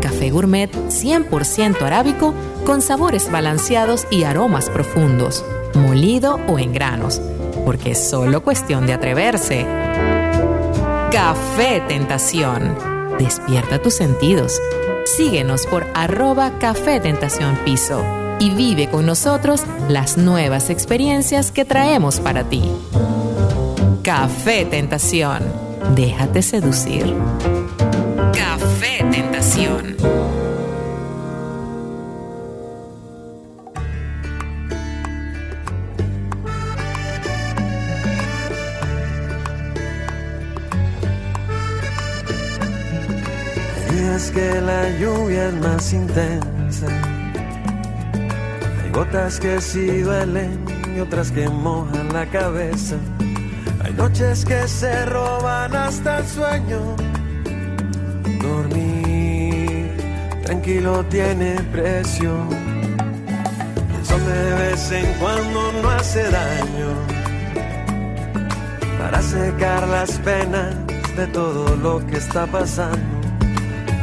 [0.00, 2.34] Café gourmet 100% arábico
[2.66, 5.44] con sabores balanceados y aromas profundos,
[5.74, 7.20] molido o en granos,
[7.64, 10.19] porque es solo cuestión de atreverse.
[11.12, 12.76] Café Tentación.
[13.18, 14.60] Despierta tus sentidos.
[15.16, 18.04] Síguenos por arroba Café Tentación Piso
[18.38, 22.62] y vive con nosotros las nuevas experiencias que traemos para ti.
[24.04, 25.42] Café Tentación.
[25.96, 27.12] Déjate seducir.
[28.32, 29.96] Café Tentación.
[44.28, 46.86] Que la lluvia es más intensa.
[48.82, 50.62] Hay gotas que sí duelen
[50.94, 52.96] y otras que mojan la cabeza.
[53.82, 56.96] Hay noches que se roban hasta el sueño.
[58.42, 59.96] Dormir
[60.42, 62.32] tranquilo tiene precio.
[63.98, 66.90] El sol de vez en cuando no hace daño.
[68.98, 70.74] Para secar las penas
[71.16, 73.19] de todo lo que está pasando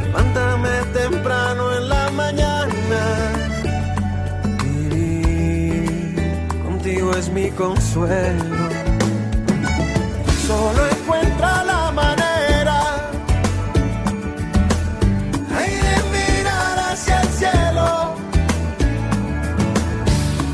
[0.08, 3.00] Levántame temprano en la mañana.
[4.62, 6.16] Vivir
[6.64, 8.68] contigo es mi consuelo.
[10.46, 13.10] Solo encuentra la manera
[15.54, 18.14] ay, de mirar hacia el cielo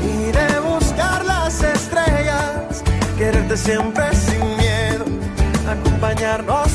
[0.03, 2.83] y de buscar las estrellas.
[3.17, 5.05] Quererte siempre sin miedo,
[5.65, 6.74] acompañarnos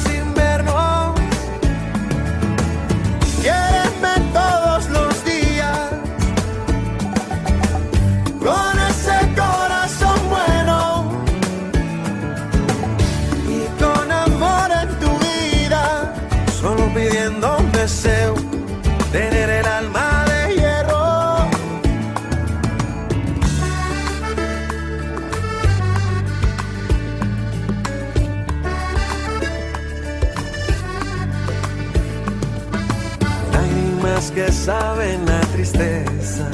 [34.47, 36.49] que saben a tristeza,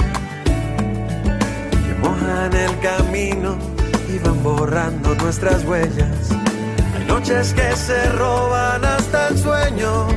[1.70, 3.56] que mojan el camino
[4.12, 6.30] y van borrando nuestras huellas.
[6.96, 10.08] Hay noches que se roban hasta el sueño.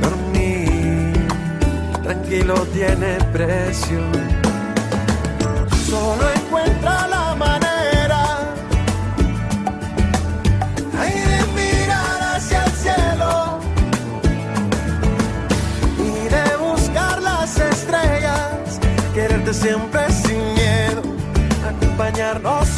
[0.00, 1.12] Dormir
[2.04, 4.27] tranquilo tiene precio.
[19.52, 21.02] Siempre sin miedo,
[21.66, 22.77] acompañarnos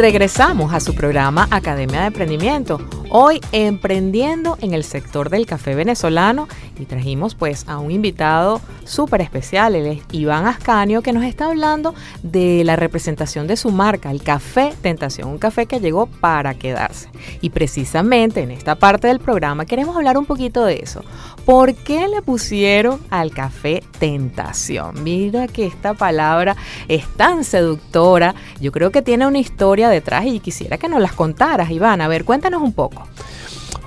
[0.00, 2.80] regresamos a su programa Academia de Emprendimiento.
[3.10, 6.48] Hoy emprendiendo en el sector del café venezolano
[6.78, 11.46] y trajimos pues a un invitado súper especial, él es Iván Ascanio, que nos está
[11.46, 16.54] hablando de la representación de su marca, el Café Tentación, un café que llegó para
[16.54, 17.10] quedarse.
[17.42, 21.04] Y precisamente en esta parte del programa queremos hablar un poquito de eso.
[21.44, 25.02] ¿Por qué le pusieron al café tentación?
[25.02, 30.38] Mira que esta palabra es tan seductora, yo creo que tiene una historia detrás y
[30.40, 32.00] quisiera que nos las contaras, Iván.
[32.02, 33.06] A ver, cuéntanos un poco.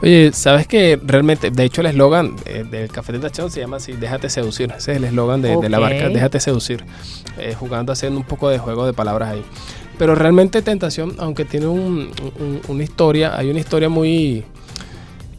[0.01, 3.93] Oye, sabes que realmente, de hecho, el eslogan eh, del Café Tentación se llama así:
[3.93, 4.69] Déjate seducir.
[4.77, 6.83] Ese es el eslogan de, de la marca: Déjate seducir.
[7.37, 9.43] Eh, jugando, haciendo un poco de juego de palabras ahí.
[9.97, 14.43] Pero realmente Tentación, aunque tiene un- un- una historia, hay una historia muy,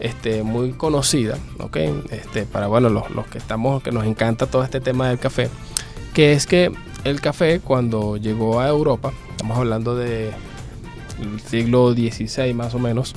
[0.05, 1.79] este, muy conocida, ¿ok?
[2.11, 5.49] Este, para bueno, los, que estamos, que nos encanta todo este tema del café,
[6.13, 6.71] que es que
[7.05, 10.31] el café cuando llegó a Europa, estamos hablando de
[11.23, 13.15] el siglo XVI más o menos,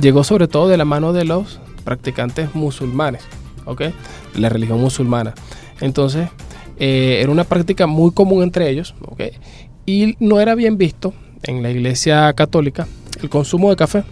[0.00, 3.22] llegó sobre todo de la mano de los practicantes musulmanes,
[3.66, 3.82] ¿ok?
[4.36, 5.34] La religión musulmana.
[5.82, 6.30] Entonces,
[6.78, 9.24] eh, era una práctica muy común entre ellos, ¿ok?
[9.84, 12.88] Y no era bien visto en la iglesia católica
[13.20, 14.04] el consumo de café.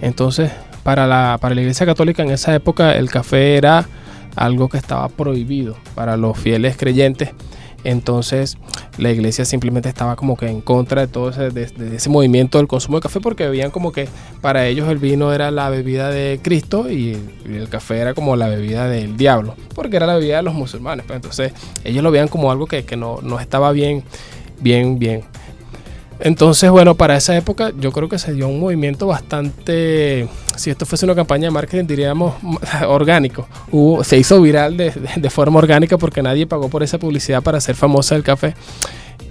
[0.00, 0.50] Entonces,
[0.86, 3.88] para la, para la iglesia católica en esa época el café era
[4.36, 7.30] algo que estaba prohibido para los fieles creyentes.
[7.82, 8.56] Entonces
[8.96, 12.68] la iglesia simplemente estaba como que en contra de todo ese, de, ese movimiento del
[12.68, 14.08] consumo de café porque veían como que
[14.40, 18.14] para ellos el vino era la bebida de Cristo y el, y el café era
[18.14, 21.04] como la bebida del diablo, porque era la bebida de los musulmanes.
[21.04, 24.04] Pues entonces ellos lo veían como algo que, que no, no estaba bien,
[24.60, 25.24] bien, bien.
[26.20, 30.86] Entonces, bueno, para esa época yo creo que se dio un movimiento bastante, si esto
[30.86, 32.34] fuese una campaña de marketing, diríamos
[32.88, 33.46] orgánico.
[33.70, 37.42] Hubo, se hizo viral de, de- de forma orgánica porque nadie pagó por esa publicidad
[37.42, 38.54] para hacer famosa el café.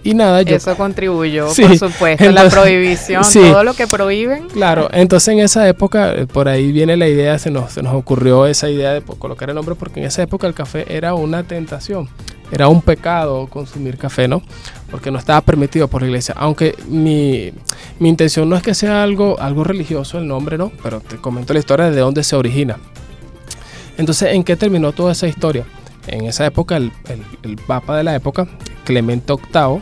[0.04, 0.56] Y nada, yo...
[0.56, 3.40] Eso contribuyó, Sí, por supuesto, la prohibición, sí.
[3.40, 4.48] todo lo que prohíben.
[4.50, 7.96] Claro, entonces en esa época, eh, por ahí viene la idea, se nos, se nos
[7.96, 11.42] ocurrió esa idea de colocar el nombre, porque en esa época el café era una
[11.44, 12.08] tentación,
[12.56, 14.42] era un pecado consumir café, ¿no?
[14.90, 16.34] Porque no estaba permitido por la iglesia.
[16.38, 17.52] Aunque mi,
[18.00, 20.72] mi intención no es que sea algo, algo religioso el nombre, ¿no?
[20.82, 22.78] Pero te comento la historia de dónde se origina.
[23.98, 25.66] Entonces, ¿en qué terminó toda esa historia?
[26.08, 28.48] En esa época, el, el- el papa de la época,
[28.84, 29.82] Clemente VIII,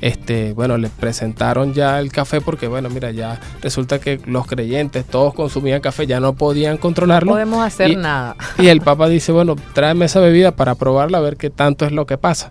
[0.00, 5.04] este, bueno, le presentaron ya el café porque, bueno, mira, ya resulta que los creyentes,
[5.04, 7.32] todos consumían café, ya no podían No controlarlo.
[7.32, 8.36] podemos hacer Y- nada.
[8.58, 11.92] Y el Papa dice, bueno, tráeme esa bebida para probarla, a ver qué tanto es
[11.92, 12.50] lo que pasa.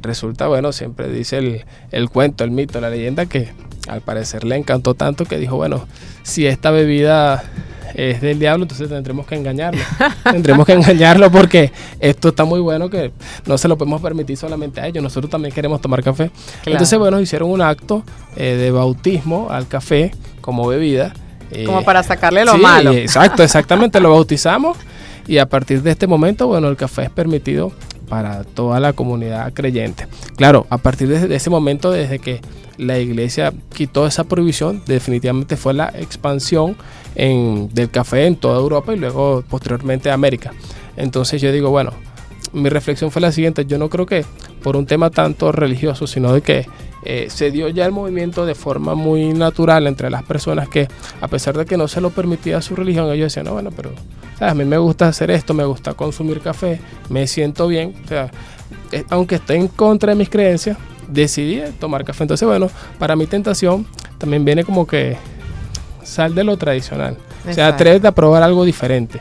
[0.00, 3.50] Resulta, bueno, siempre dice el, el cuento, el mito, la leyenda, que
[3.88, 5.86] al parecer le encantó tanto que dijo, bueno,
[6.24, 7.42] si esta bebida
[7.94, 9.80] es del diablo, entonces tendremos que engañarlo.
[10.24, 13.12] tendremos que engañarlo porque esto está muy bueno que
[13.46, 15.02] no se lo podemos permitir solamente a ellos.
[15.02, 16.30] Nosotros también queremos tomar café.
[16.66, 18.02] Entonces, bueno, hicieron un acto
[18.36, 21.12] eh, de bautismo al café como bebida.
[21.66, 22.92] como eh, para sacarle lo malo.
[22.92, 24.76] Exacto, exactamente, lo bautizamos
[25.26, 27.72] y a partir de este momento, bueno, el café es permitido
[28.08, 30.06] para toda la comunidad creyente.
[30.36, 32.40] Claro, a partir de, ese momento, desde que
[32.78, 36.76] la iglesia quitó esa prohibición, definitivamente fue la expansión
[37.14, 40.52] del café en toda Europa y luego posteriormente América.
[40.96, 41.92] Entonces yo digo, bueno,
[42.52, 44.24] mi reflexión fue la siguiente, yo no creo que
[44.62, 46.66] por un tema tanto religioso, sino de que
[47.04, 50.86] eh, se dio ya el movimiento de forma muy natural entre las personas que
[51.20, 53.90] a pesar de que no se lo permitía su religión, ellos decían, no, bueno, pero
[54.38, 58.30] a mí me gusta hacer esto, me gusta consumir café, me siento bien, o sea,
[58.92, 60.76] eh, aunque esté en contra de mis creencias,
[61.12, 62.24] decidí tomar café.
[62.24, 63.86] Entonces, bueno, para mi tentación
[64.18, 65.16] también viene como que
[66.02, 67.16] sal de lo tradicional.
[67.48, 69.20] O sea, atrévete a probar algo diferente.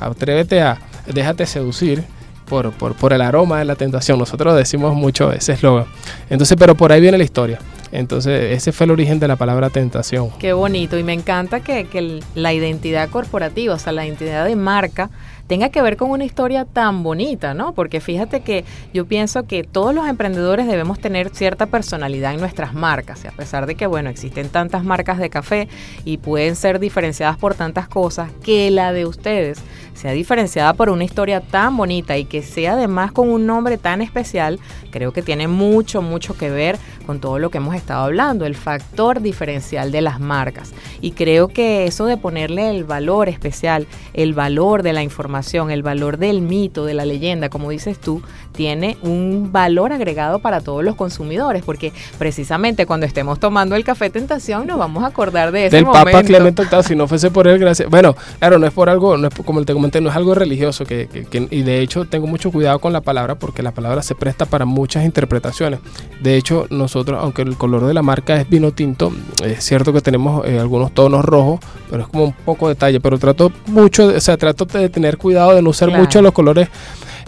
[0.00, 2.04] Atrévete a, déjate seducir
[2.46, 4.18] por, por, por el aroma de la tentación.
[4.18, 5.86] Nosotros decimos mucho ese eslogan.
[6.30, 7.58] Entonces, pero por ahí viene la historia.
[7.92, 10.30] Entonces, ese fue el origen de la palabra tentación.
[10.38, 10.98] Qué bonito.
[10.98, 15.10] Y me encanta que, que la identidad corporativa, o sea, la identidad de marca,
[15.46, 17.72] tenga que ver con una historia tan bonita, ¿no?
[17.72, 22.74] Porque fíjate que yo pienso que todos los emprendedores debemos tener cierta personalidad en nuestras
[22.74, 25.68] marcas, y a pesar de que, bueno, existen tantas marcas de café
[26.04, 29.60] y pueden ser diferenciadas por tantas cosas, que la de ustedes
[29.96, 34.02] sea diferenciada por una historia tan bonita y que sea además con un nombre tan
[34.02, 38.46] especial, creo que tiene mucho, mucho que ver con todo lo que hemos estado hablando,
[38.46, 40.72] el factor diferencial de las marcas.
[41.00, 45.82] Y creo que eso de ponerle el valor especial, el valor de la información, el
[45.82, 48.22] valor del mito, de la leyenda, como dices tú,
[48.56, 54.10] tiene un valor agregado para todos los consumidores, porque precisamente cuando estemos tomando el café
[54.10, 57.46] tentación nos vamos a acordar de ese Del Papa Clemente VIII, si no fuese por
[57.46, 57.88] él, gracias.
[57.88, 60.84] Bueno, claro, no es por algo, no es como te comenté, no es algo religioso,
[60.84, 61.08] que,
[61.50, 64.64] y de hecho tengo mucho cuidado con la palabra, porque la palabra se presta para
[64.64, 65.80] muchas interpretaciones.
[66.20, 69.12] De hecho, nosotros, aunque el color de la marca es vino tinto,
[69.44, 73.18] es cierto que tenemos eh, algunos tonos rojos, pero es como un poco detalle, pero
[73.18, 76.68] trato mucho, o sea, trato de tener cuidado de no usar mucho los colores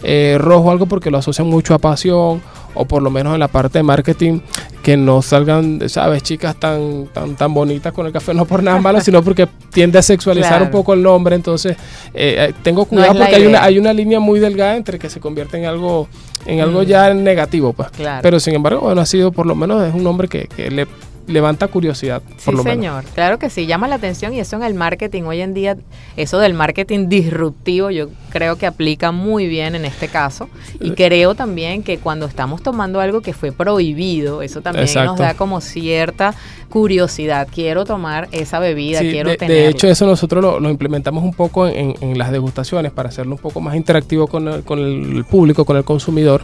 [0.03, 2.41] eh, rojo algo porque lo asocian mucho a pasión
[2.73, 4.39] o por lo menos en la parte de marketing
[4.83, 8.79] que no salgan, sabes, chicas tan tan tan bonitas con el café no por nada
[8.81, 11.75] malo, sino porque tiende a sexualizar un poco el nombre, entonces
[12.13, 15.19] eh, eh, tengo cuidado porque hay una hay una línea muy delgada entre que se
[15.19, 16.07] convierte en algo
[16.45, 16.85] en algo mm.
[16.85, 17.89] ya negativo, pues.
[18.21, 20.87] Pero sin embargo, bueno, ha sido por lo menos es un nombre que, que le
[21.29, 22.21] levanta curiosidad.
[22.37, 23.05] sí, señor.
[23.13, 25.77] Claro que sí, llama la atención y eso en el marketing hoy en día,
[26.17, 30.49] eso del marketing disruptivo, yo creo que aplica muy bien en este caso.
[30.79, 35.33] Y creo también que cuando estamos tomando algo que fue prohibido, eso también nos da
[35.35, 36.33] como cierta
[36.69, 37.47] curiosidad.
[37.53, 39.55] Quiero tomar esa bebida, quiero tener.
[39.55, 43.61] De hecho, eso nosotros lo, implementamos un poco en, las degustaciones para hacerlo un poco
[43.61, 46.43] más interactivo con el, con el público, con el consumidor.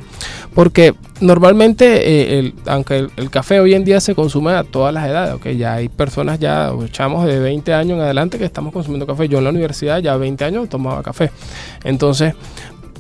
[0.54, 5.34] Porque normalmente, eh, aunque el, café hoy en día se consume a todas las edades,
[5.34, 9.30] okay, ya hay personas ya, echamos de 20 años en adelante que estamos consumiendo café.
[9.30, 11.32] Yo en la universidad ya 20 años tomaba café.
[11.86, 12.34] Entonces,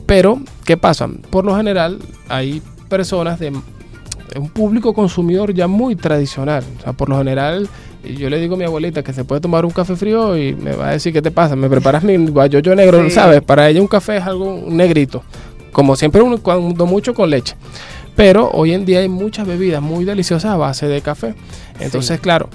[0.05, 1.09] pero, ¿qué pasa?
[1.29, 1.99] Por lo general,
[2.29, 6.63] hay personas de un público consumidor ya muy tradicional.
[6.79, 7.67] O sea, por lo general,
[8.05, 10.77] yo le digo a mi abuelita que se puede tomar un café frío y me
[10.77, 11.57] va a decir, ¿qué te pasa?
[11.57, 13.09] ¿Me preparas mi guayoyo negro?
[13.09, 13.41] ¿Sabes?
[13.41, 15.23] Para ella un café es algo negrito.
[15.73, 17.57] Como siempre, uno, cuando mucho con leche.
[18.15, 21.35] Pero hoy en día hay muchas bebidas muy deliciosas a base de café.
[21.79, 22.49] Entonces, claro,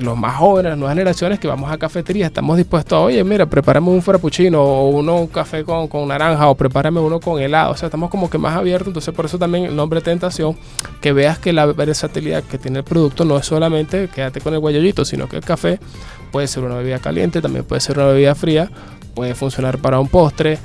[0.00, 3.46] los más jóvenes, las nuevas generaciones que vamos a cafetería, estamos dispuestos a, oye, mira,
[3.46, 7.72] prepárame un frappuccino o uno un café con, con, naranja o prepárame uno con helado.
[7.72, 8.88] O sea, estamos como que más abiertos.
[8.88, 10.56] Entonces, por eso también el nombre Tentación,
[11.00, 14.60] que veas que la versatilidad que tiene el producto no es solamente quédate con el
[14.60, 15.80] guayollito, sino que el café
[16.30, 18.70] puede ser una bebida caliente, también puede ser una bebida fría,
[19.16, 20.58] puede funcionar para un postre,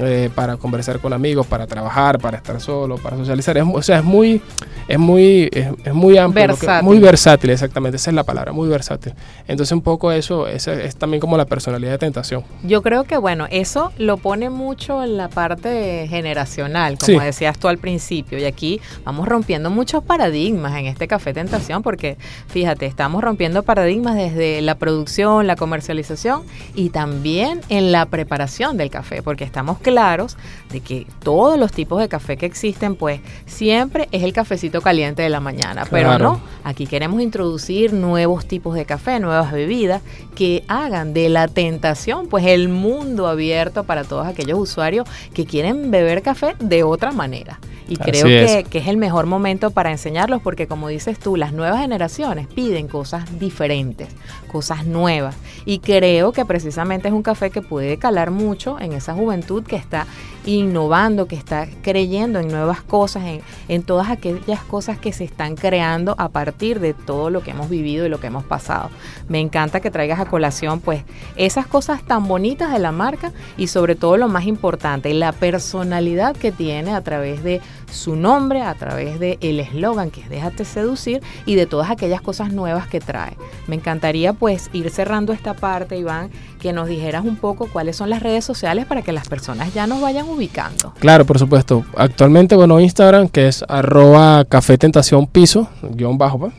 [0.00, 3.58] eh, para conversar con amigos, para trabajar, para estar solo, para socializar.
[3.58, 4.40] o sea, es muy,
[4.86, 9.14] es muy, es, muy amplio, muy versátil, exactamente, esa es la palabra, muy versátil.
[9.48, 12.44] Entonces un poco eso es, es también como la personalidad de tentación.
[12.62, 17.68] Yo creo que bueno, eso lo pone mucho en la parte generacional, como decías tú
[17.68, 22.16] al principio, y aquí vamos rompiendo muchos paradigmas en este café tentación, porque
[22.48, 26.42] fíjate, estamos rompiendo paradigmas desde la producción, la comercialización
[26.74, 30.36] y también en la preparación del café, porque estamos claros
[30.70, 35.22] de que todos los tipos de café que existen, pues siempre es el cafecito caliente
[35.22, 35.86] de la mañana.
[35.90, 40.02] Pero no, aquí queremos introducir nuevos tipos de café, nuevas bebidas
[40.34, 45.90] que hagan de la tentación, pues el mundo abierto para todos aquellos usuarios que quieren
[45.90, 47.58] beber café de otra manera.
[47.88, 48.68] Y Así creo que, es.
[48.68, 52.86] que es el mejor momento para enseñarlos porque como dices tú, las nuevas generaciones piden
[52.86, 54.08] cosas diferentes,
[54.46, 55.36] cosas nuevas.
[55.64, 59.76] Y creo que precisamente es un café que puede calar mucho en esa juventud que
[59.76, 60.06] está
[60.48, 63.22] innovando, que está creyendo en nuevas cosas,
[63.68, 67.68] en, todas aquellas cosas que se están creando a partir de todo lo que hemos
[67.68, 68.88] vivido y lo que hemos pasado.
[69.28, 71.02] Me encanta que traigas a colación pues
[71.36, 76.34] esas cosas tan bonitas de la marca y sobre todo lo más importante, la personalidad
[76.34, 77.60] que tiene a través de
[77.92, 82.22] su nombre, a través de el eslogan que es Déjate seducir y de todas aquellas
[82.22, 83.36] cosas nuevas que trae.
[83.66, 88.10] Me encantaría pues ir cerrando esta parte, Iván, que nos dijeras un poco cuáles son
[88.10, 90.92] las redes sociales para que las personas ya nos vayan ubicando.
[90.98, 91.84] Claro, por supuesto.
[91.96, 96.38] Actualmente, bueno, Instagram, que es arroba guion bajo.
[96.38, 96.52] pues.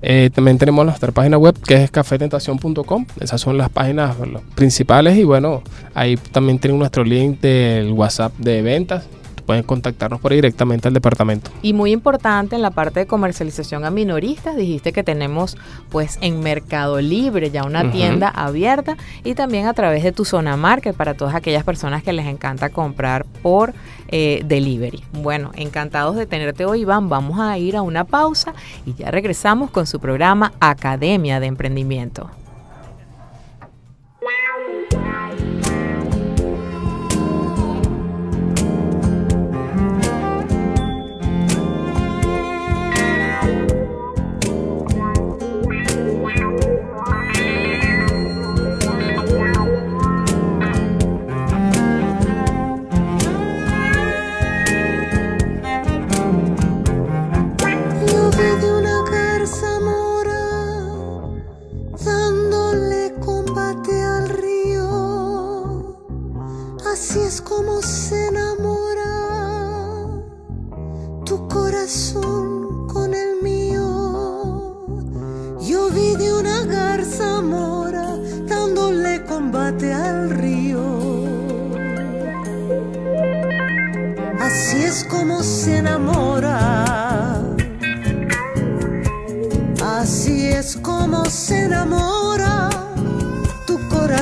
[0.00, 3.06] Eh, también tenemos nuestra página web que es cafetentación.com.
[3.20, 4.14] Esas son las páginas
[4.54, 5.62] principales y bueno,
[5.94, 9.04] ahí también tienen nuestro link del WhatsApp de ventas.
[9.48, 11.50] Pueden contactarnos por ahí directamente al departamento.
[11.62, 15.56] Y muy importante en la parte de comercialización a minoristas, dijiste que tenemos
[15.88, 20.58] pues en Mercado Libre ya una tienda abierta y también a través de tu zona
[20.58, 23.72] market para todas aquellas personas que les encanta comprar por
[24.08, 25.02] eh, delivery.
[25.14, 27.08] Bueno, encantados de tenerte hoy, Iván.
[27.08, 28.52] Vamos a ir a una pausa
[28.84, 32.28] y ya regresamos con su programa Academia de Emprendimiento.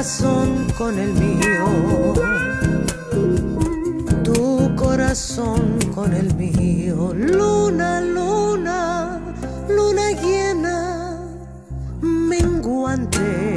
[0.07, 2.15] Corazón con el mío.
[4.23, 7.13] Tu corazón con el mío.
[7.13, 9.21] Luna, luna,
[9.69, 11.19] luna llena,
[12.01, 13.56] menguante.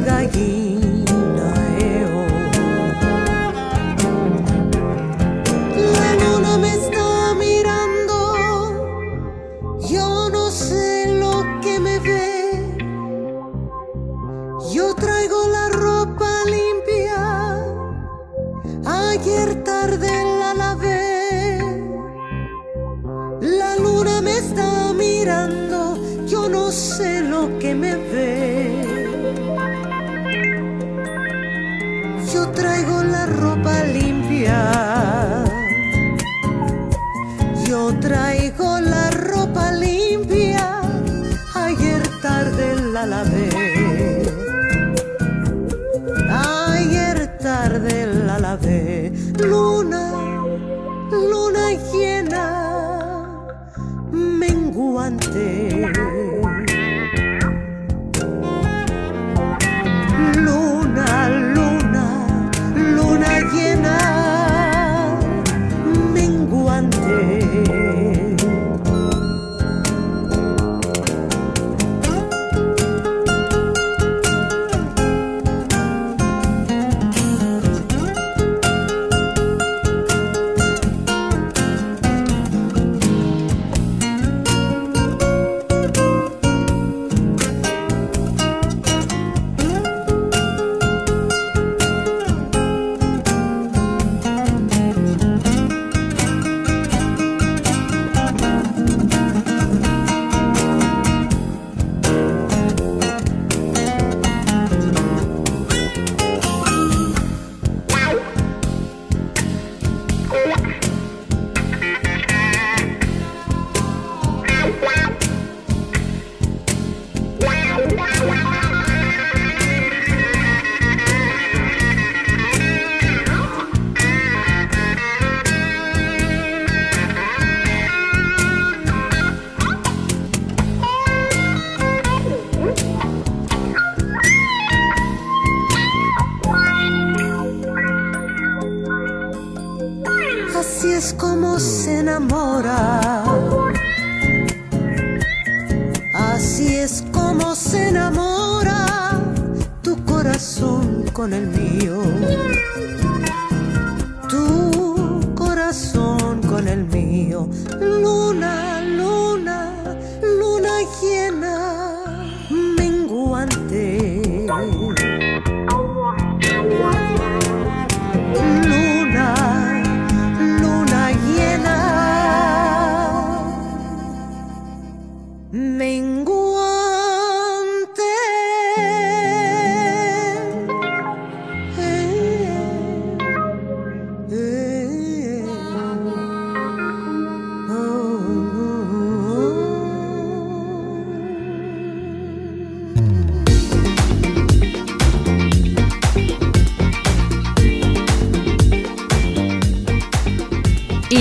[0.00, 0.57] がい。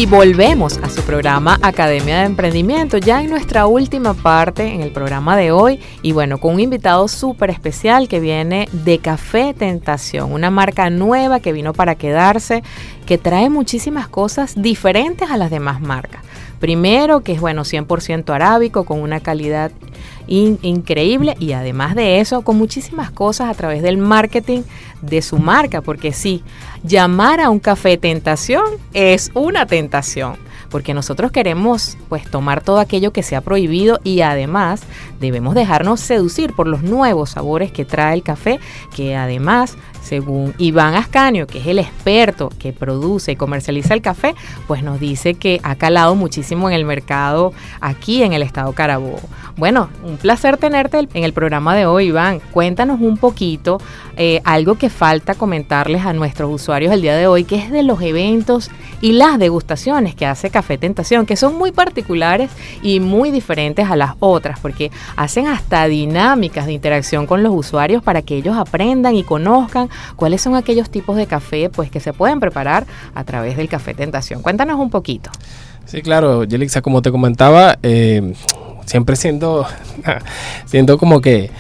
[0.10, 5.36] Volvemos a su programa Academia de Emprendimiento, ya en nuestra última parte en el programa
[5.36, 5.82] de hoy.
[6.02, 11.42] Y bueno, con un invitado súper especial que viene de Café Tentación, una marca nueva
[11.42, 12.64] que vino para quedarse,
[13.06, 16.22] que trae muchísimas cosas diferentes a las demás marcas.
[16.62, 19.74] Primero, que es bueno, 100% arábico, con una calidad
[20.28, 21.36] in- increíble.
[21.40, 24.62] Y además de eso, con muchísimas cosas a través del marketing
[25.02, 26.44] de su marca, porque sí,
[26.84, 28.64] llamar a un café tentación
[28.94, 30.38] es una tentación,
[30.70, 34.82] porque nosotros queremos pues tomar todo aquello que sea prohibido y además
[35.20, 38.60] debemos dejarnos seducir por los nuevos sabores que trae el café,
[38.96, 44.36] que además según Iván Ascanio, que es el experto que produce y comercializa el café,
[44.66, 49.20] pues nos dice que ha calado muchísimo en el mercado aquí en el estado Carabobo.
[49.58, 52.40] Bueno, un placer tenerte en el programa de hoy, Iván.
[52.52, 53.80] Cuéntanos un poquito
[54.16, 57.84] eh, algo que falta comentarles a nuestros usuarios el día de hoy, que es de
[57.84, 62.50] los eventos y las degustaciones que hace Café Tentación, que son muy particulares
[62.82, 68.02] y muy diferentes a las otras, porque hacen hasta dinámicas de interacción con los usuarios
[68.02, 72.12] para que ellos aprendan y conozcan cuáles son aquellos tipos de café pues que se
[72.12, 74.42] pueden preparar a través del Café Tentación.
[74.42, 75.30] Cuéntanos un poquito.
[75.86, 78.34] Sí, claro, Yelixa, como te comentaba, eh,
[78.88, 79.68] siempre siendo,
[80.66, 81.52] siendo como que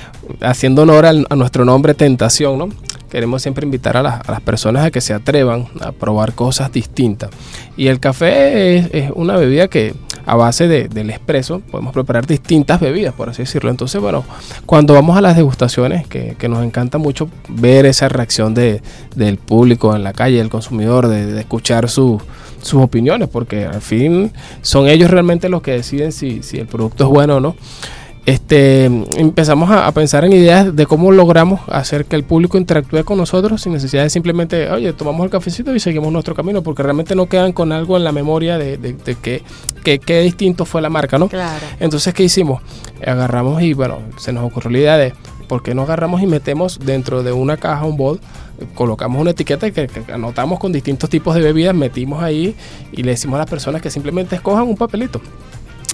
[0.41, 2.69] haciendo honor a nuestro nombre Tentación, ¿no?
[3.09, 7.29] Queremos siempre invitar a las, personas a que se atrevan a probar cosas distintas.
[7.77, 9.93] Y el café es, una bebida que
[10.25, 13.69] a base de- del espresso podemos preparar distintas bebidas, por así decirlo.
[13.69, 14.25] Entonces, bueno,
[14.65, 18.81] cuando vamos a las degustaciones, que, que nos encanta mucho ver esa reacción de,
[19.15, 22.21] del público en la calle, del consumidor, de, de escuchar su-
[22.61, 27.05] sus opiniones, porque al fin son ellos realmente los que deciden si, si el producto
[27.05, 27.55] es bueno o no.
[28.27, 33.05] Este, empezamos a, a pensar en ideas de cómo logramos hacer que el público interactúe
[33.05, 36.83] con nosotros sin necesidad de simplemente, oye, tomamos el cafecito y seguimos nuestro camino, porque
[36.83, 39.43] realmente no quedan con algo en la memoria de, de, de que,
[39.81, 41.29] que, qué distinto fue la marca, ¿no?
[41.29, 41.65] Claro.
[41.79, 42.61] Entonces, ¿qué hicimos?
[43.01, 45.13] Agarramos y bueno, se nos ocurrió la idea de
[45.47, 48.19] por qué no agarramos y metemos dentro de una caja, un bol,
[48.75, 52.57] colocamos una etiqueta que, que anotamos con distintos tipos de bebidas, metimos ahí
[52.91, 55.21] y le decimos a las personas que simplemente escojan un papelito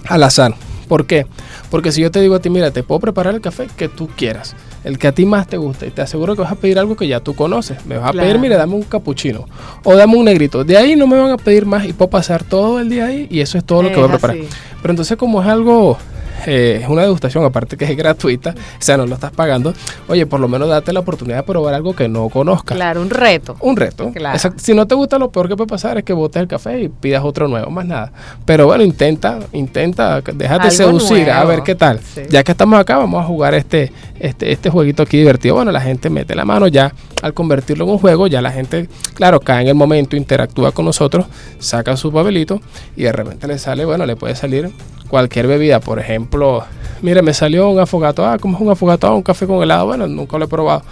[0.08, 0.56] al azar.
[0.94, 1.26] ¿Por qué?
[1.72, 4.08] Porque si yo te digo a ti, mira, te puedo preparar el café que tú
[4.16, 6.78] quieras, el que a ti más te guste, y te aseguro que vas a pedir
[6.78, 7.84] algo que ya tú conoces.
[7.88, 9.48] Me vas a pedir, mira, dame un capuchino
[9.84, 10.64] o dame un negrito.
[10.64, 13.26] De ahí no me van a pedir más y puedo pasar todo el día ahí
[13.32, 14.38] y eso es todo lo que voy a preparar.
[14.38, 14.48] así.
[14.84, 15.98] Pero entonces como es algo,
[16.46, 19.74] eh, es una degustación, aparte que es gratuita, o sea, no lo estás pagando,
[20.08, 22.76] oye, por lo menos date la oportunidad de probar algo que no conozcas.
[22.76, 23.56] Claro, un reto.
[23.60, 24.12] Un reto.
[24.12, 24.36] Claro.
[24.36, 24.60] Exacto.
[24.64, 26.90] Si no te gusta, lo peor que puede pasar es que botes el café y
[26.90, 28.12] pidas otro nuevo, más nada.
[28.46, 32.00] Pero bueno, intenta, intenta, déjate Algo seducir, a ver qué tal.
[32.00, 32.22] Sí.
[32.30, 33.92] Ya que estamos acá, vamos a jugar este,
[34.24, 35.56] este, este jueguito aquí divertido.
[35.56, 38.88] Bueno, la gente mete la mano ya, al convertirlo en un juego, ya la gente,
[39.16, 41.26] claro, cae en el momento, interactúa con nosotros,
[41.60, 42.62] saca su papelito
[42.96, 44.72] y de repente le sale, bueno, le puede salir
[45.10, 45.82] cualquier bebida.
[45.82, 46.64] Por ejemplo,
[47.02, 48.26] mire, me salió un afogato.
[48.26, 49.08] Ah, ¿cómo es un afogato?
[49.08, 49.88] Ah, un café con helado.
[49.88, 50.84] Bueno, nunca lo he probado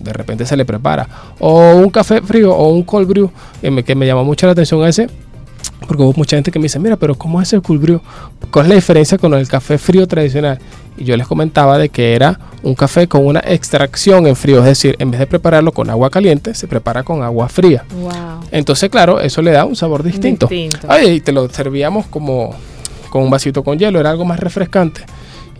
[0.00, 1.06] de repente se le prepara.
[1.38, 4.52] O un café frío o un cold brew, que me, que me llamó mucho la
[4.52, 5.08] atención ese,
[5.86, 8.00] porque hubo mucha gente que me dice, mira, pero ¿cómo es el cold brew?
[8.50, 10.58] ¿Cuál es la diferencia con el café frío tradicional?
[10.96, 14.64] Y yo les comentaba de que era un café con una extracción en frío, es
[14.64, 17.84] decir, en vez de prepararlo con agua caliente, se prepara con agua fría.
[17.94, 18.12] Wow.
[18.50, 20.46] Entonces, claro, eso le da un sabor distinto.
[20.46, 20.86] Distinto.
[20.88, 22.54] Oye, y te lo servíamos como
[23.10, 25.02] con un vasito con hielo, era algo más refrescante.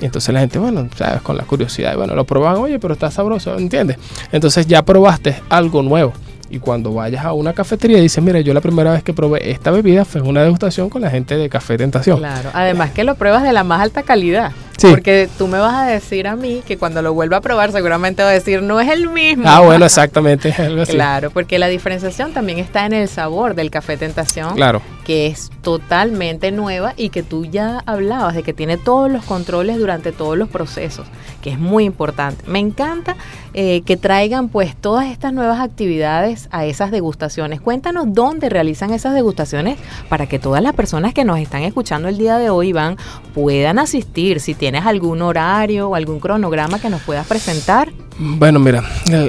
[0.00, 3.10] Y entonces la gente, bueno, sabes, con la curiosidad, bueno, lo probaban, oye, pero está
[3.10, 3.98] sabroso, ¿entiendes?
[4.32, 6.12] Entonces ya probaste algo nuevo.
[6.52, 9.50] Y cuando vayas a una cafetería y dices, mira, yo la primera vez que probé
[9.50, 12.18] esta bebida fue una degustación con la gente de Café Tentación.
[12.18, 12.50] Claro.
[12.52, 14.52] Además que lo pruebas de la más alta calidad.
[14.90, 18.22] Porque tú me vas a decir a mí que cuando lo vuelva a probar seguramente
[18.22, 19.44] va a decir no es el mismo.
[19.46, 20.54] Ah, bueno, exactamente.
[20.88, 24.54] Claro, porque la diferenciación también está en el sabor del café tentación.
[24.54, 24.82] Claro.
[25.04, 29.78] Que es totalmente nueva y que tú ya hablabas de que tiene todos los controles
[29.78, 31.06] durante todos los procesos,
[31.40, 32.44] que es muy importante.
[32.46, 33.16] Me encanta
[33.54, 37.60] eh, que traigan pues todas estas nuevas actividades a esas degustaciones.
[37.60, 39.78] Cuéntanos dónde realizan esas degustaciones
[40.08, 42.96] para que todas las personas que nos están escuchando el día de hoy, van
[43.34, 44.40] puedan asistir.
[44.40, 47.92] Si tienes algún horario o algún cronograma que nos puedas presentar.
[48.18, 48.84] Bueno, mira,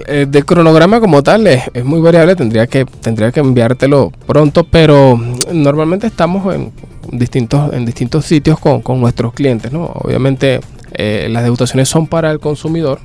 [0.07, 5.19] el, de cronograma como tal es, muy variable, tendría que, tendría que enviártelo pronto, pero
[5.51, 6.71] normalmente estamos en
[7.11, 9.85] distintos, en distintos sitios con, con nuestros clientes, ¿no?
[9.85, 10.59] Obviamente
[10.93, 12.99] eh, las degustaciones son para el consumidor,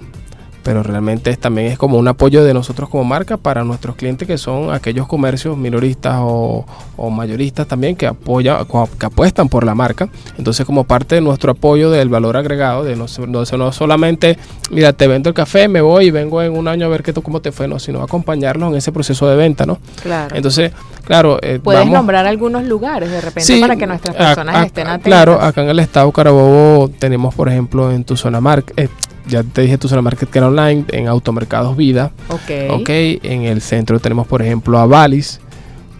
[0.69, 4.37] pero realmente también es como un apoyo de nosotros como marca para nuestros clientes que
[4.37, 6.67] son aquellos comercios minoristas o,
[7.11, 8.67] mayoristas también que apoyan,
[9.01, 10.11] que apuestan por la marca.
[10.37, 14.37] Entonces como parte de nuestro apoyo del valor agregado, de no, no, solamente,
[14.71, 17.15] mira, te vendo el café, me voy y vengo en un año a ver qué
[17.15, 19.79] tú, cómo te fue, no, sino acompañarlos en ese proceso de venta, ¿no?
[20.03, 20.37] Claro.
[20.37, 20.73] Entonces,
[21.07, 21.39] claro.
[21.41, 25.07] Eh, Puedes nombrar algunos lugares de repente para que nuestras personas estén atentas.
[25.07, 28.91] Claro, acá en el estado Carabobo tenemos, por ejemplo, en tu zona marca, eh,
[29.29, 32.11] ya te dije tu zona market que era online, en Automercados Vida.
[32.29, 32.81] Ok.
[32.81, 35.41] Ok, en el centro tenemos por ejemplo a Valis.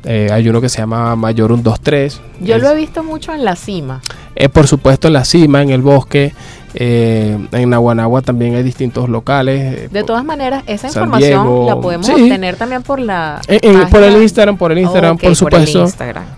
[0.05, 2.21] Eh, hay uno que se llama Mayor 123.
[2.41, 4.01] Yo lo he visto mucho en la cima.
[4.35, 6.33] Eh, por supuesto en la cima, en el bosque.
[6.75, 9.79] Eh, en Naguanagua también hay distintos locales.
[9.79, 13.41] Eh, de todas maneras, esa información la podemos obtener también por la.
[13.91, 15.87] por el Instagram, por el Instagram, por supuesto.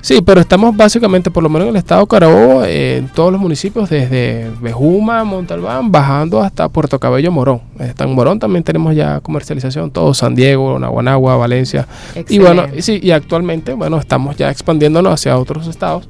[0.01, 3.41] Sí, pero estamos básicamente, por lo menos en el estado de Carabobo, en todos los
[3.41, 7.61] municipios, desde Bejuma, Montalbán, bajando hasta Puerto Cabello, Morón.
[7.79, 11.87] En Morón también tenemos ya comercialización, todo San Diego, Naguanagua, Valencia.
[12.29, 16.09] Y bueno, sí, y actualmente, bueno, estamos ya expandiéndonos hacia otros estados,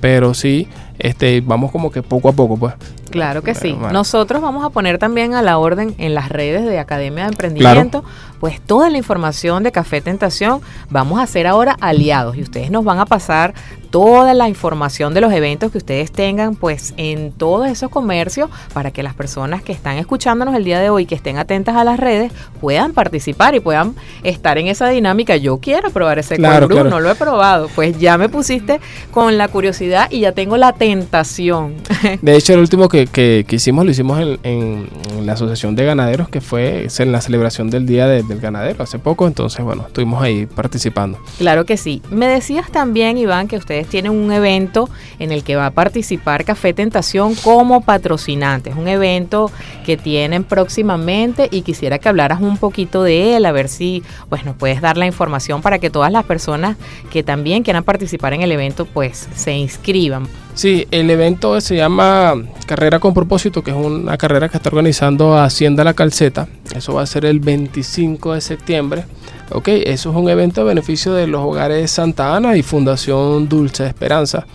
[0.00, 2.74] pero sí, este, vamos como que poco a poco, pues.
[3.10, 3.76] Claro que sí.
[3.92, 8.04] Nosotros vamos a poner también a la orden en las redes de Academia de Emprendimiento,
[8.40, 10.60] pues toda la información de Café Tentación.
[10.90, 13.54] Vamos a ser ahora aliados y ustedes nos van a pasar
[13.94, 18.90] toda la información de los eventos que ustedes tengan, pues en todos esos comercios, para
[18.90, 22.00] que las personas que están escuchándonos el día de hoy, que estén atentas a las
[22.00, 25.36] redes, puedan participar y puedan estar en esa dinámica.
[25.36, 27.68] Yo quiero probar ese claro, no lo he probado.
[27.72, 28.80] Pues ya me pusiste
[29.12, 31.76] con la curiosidad y ya tengo la tentación.
[32.20, 34.88] De hecho, el último que que, hicimos lo hicimos en,
[35.24, 39.26] la Asociación de Ganaderos, que fue en la celebración del Día del Ganadero hace poco,
[39.26, 41.18] entonces bueno, estuvimos ahí participando.
[41.38, 42.02] Claro que sí.
[42.10, 46.44] Me decías también, Iván, que ustedes tienen un evento en el que va a participar
[46.44, 49.50] Café Tentación como patrocinantes, un evento
[49.84, 54.44] que tienen próximamente y quisiera que hablaras un poquito de él, a ver si pues
[54.44, 56.76] nos puedes dar la información para que todas las personas
[57.10, 60.28] que también quieran participar en el evento pues se inscriban.
[60.54, 62.34] Sí, el evento se llama
[62.66, 66.46] Carrera con Propósito, que es una carrera que está organizando Hacienda La Calceta.
[66.74, 69.04] Eso va a ser el 25 de septiembre.
[69.50, 73.84] Ok, eso es un evento a beneficio de los hogares Santa Ana y Fundación Dulce
[73.84, 74.46] Esperanza.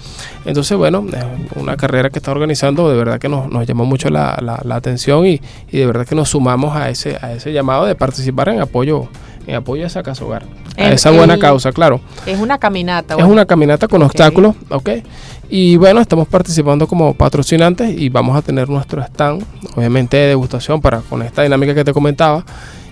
[0.45, 4.61] Entonces, bueno, es una carrera que está organizando, de verdad que nos, llamó mucho la,
[4.69, 8.61] atención y, de verdad que nos sumamos a ese, a ese llamado de participar en
[8.61, 9.09] apoyo
[9.47, 10.43] en apoyo a esa casa hogar,
[10.77, 11.99] a esa buena causa, claro.
[12.25, 13.15] Es una caminata.
[13.15, 14.89] Es una caminata con obstáculos, ok.
[15.49, 19.43] Y bueno, estamos participando como patrocinantes y vamos a tener nuestro stand,
[19.75, 22.45] obviamente de degustación para con esta dinámica que te comentaba.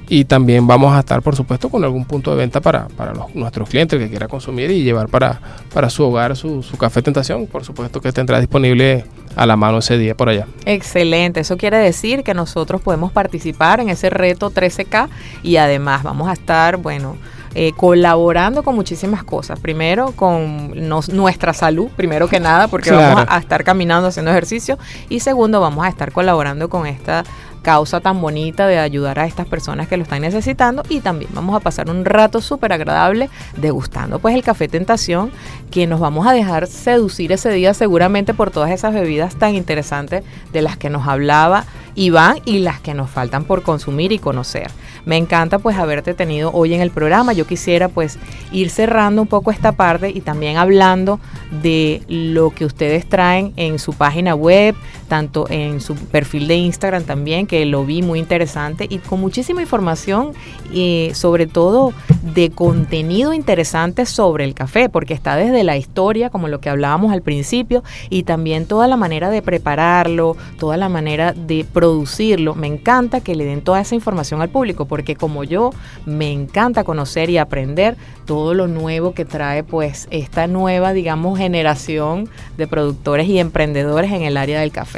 [0.10, 3.70] Y también vamos a estar, por supuesto, con algún punto de venta para, para nuestros
[3.70, 5.40] clientes que quiera consumir y llevar para,
[5.74, 7.46] para su hogar su, su café tentación.
[7.46, 9.04] Por supuesto que tendrá disponible
[9.36, 10.48] a la mano ese día por allá.
[10.66, 15.10] Excelente, eso quiere decir que nosotros podemos participar en ese reto 13K
[15.44, 17.18] y además vamos a estar, bueno,
[17.60, 19.60] eh, colaborando con muchísimas cosas.
[19.60, 24.78] Primero, con nuestra salud, primero que nada, porque vamos a, estar caminando, haciendo ejercicio.
[25.10, 27.24] Y segundo, vamos a estar colaborando con esta
[27.68, 31.54] causa tan bonita de ayudar a estas personas que lo están necesitando y también vamos
[31.54, 35.32] a pasar un rato súper agradable degustando pues el café tentación
[35.70, 40.24] que nos vamos a dejar seducir ese día seguramente por todas esas bebidas tan interesantes
[40.54, 41.66] de las que nos hablaba
[41.98, 44.70] Iván y las que nos faltan por consumir y conocer.
[45.06, 47.34] Me encanta pues haberte tenido hoy en el programa.
[47.34, 48.20] Yo quisiera pues
[48.52, 51.20] ir cerrando un poco esta parte y también hablando
[51.64, 54.76] de lo que ustedes traen en su página web,
[55.08, 59.62] tanto en su perfil de Instagram también, que lo vi muy interesante y con muchísima
[59.62, 60.34] información
[60.74, 66.48] y sobre todo de contenido interesante sobre el café, porque está desde la historia, como
[66.48, 71.34] lo que hablábamos al principio, y también toda la manera de prepararlo, toda la manera
[71.34, 72.56] de producirlo.
[72.56, 75.72] Me encanta que le den toda esa información al público, porque como yo,
[76.06, 77.96] me encanta conocer y aprender
[78.26, 84.24] todo lo nuevo que trae pues esta nueva, digamos, generación de productores y emprendedores en
[84.24, 84.97] el área del café.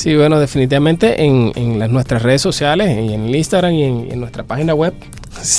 [0.00, 4.44] Sí, bueno, definitivamente en, en nuestras redes sociales, en el Instagram y en, en nuestra
[4.44, 4.94] página web,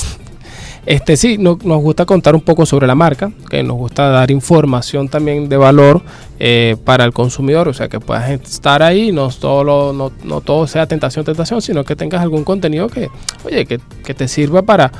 [0.86, 5.08] este sí, nos gusta contar un poco sobre la marca, que nos gusta dar información
[5.08, 6.02] también de valor
[6.40, 10.66] eh, para el consumidor, o sea, que puedas estar ahí, no todo, no, no, todo
[10.66, 13.10] sea tentación, tentación, sino que tengas algún contenido que,
[13.44, 14.90] oye, que, que te sirva para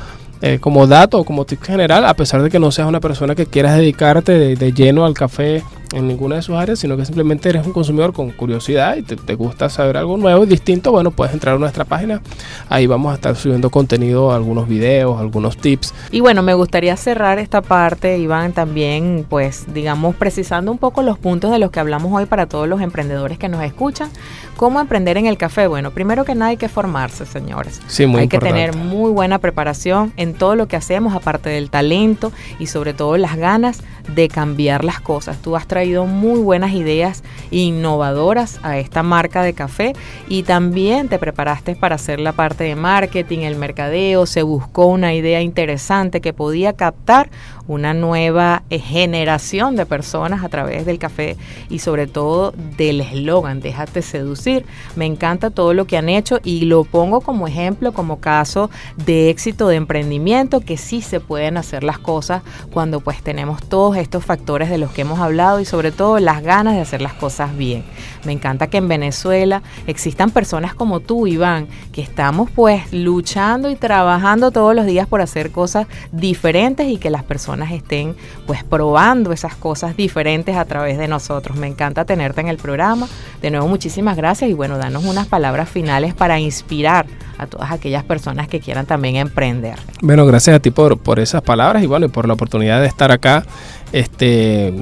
[0.41, 3.35] eh, como dato o como tip general, a pesar de que no seas una persona
[3.35, 5.63] que quieras dedicarte de lleno al café
[5.93, 9.35] en ninguna de sus áreas, sino que simplemente eres un consumidor con curiosidad y te,
[9.35, 12.21] gusta saber algo nuevo y distinto, bueno, puedes entrar a nuestra página.
[12.69, 15.93] Ahí vamos a estar subiendo contenido, algunos videos, algunos tips.
[16.11, 21.17] Y bueno, me gustaría cerrar esta parte, Iván, también, pues, digamos, precisando un poco los
[21.17, 24.09] puntos de los que hablamos hoy para todos los emprendedores que nos escuchan.
[24.57, 25.67] ¿Cómo emprender en el café?
[25.67, 27.81] Bueno, primero que nada hay que formarse, señores.
[27.87, 31.69] Sí, muy hay que tener muy buena preparación en todo lo que hacemos, aparte del
[31.69, 33.81] talento y sobre todo las ganas
[34.15, 35.41] de cambiar las cosas.
[35.41, 39.93] Tú has traído muy buenas ideas innovadoras a esta marca de café
[40.27, 45.13] y también te preparaste para hacer la parte de marketing, el mercadeo, se buscó una
[45.13, 47.29] idea interesante que podía captar
[47.67, 51.37] una nueva eh, generación de personas a través del café
[51.69, 54.65] y sobre todo del eslogan, déjate seducir.
[54.95, 58.69] Me encanta todo lo que han hecho y lo pongo como ejemplo, como caso
[59.05, 63.97] de éxito de emprendimiento, que sí se pueden hacer las cosas cuando pues tenemos todos
[63.97, 67.13] estos factores de los que hemos hablado y sobre todo las ganas de hacer las
[67.13, 67.83] cosas bien.
[68.25, 73.75] Me encanta que en Venezuela existan personas como tú, Iván, que estamos pues luchando y
[73.75, 78.15] trabajando todos los días por hacer cosas diferentes y que las personas estén
[78.47, 81.57] pues probando esas cosas diferentes a través de nosotros.
[81.57, 83.07] Me encanta tenerte en el programa.
[83.41, 87.05] De nuevo, muchísimas gracias y bueno, danos unas palabras finales para inspirar
[87.37, 89.75] a todas aquellas personas que quieran también emprender.
[90.01, 92.87] Bueno, gracias a ti por, por esas palabras y bueno, y por la oportunidad de
[92.87, 93.43] estar acá
[93.91, 94.73] este,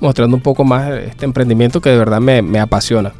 [0.00, 3.12] mostrando un poco más este emprendimiento que de verdad me, apasiona.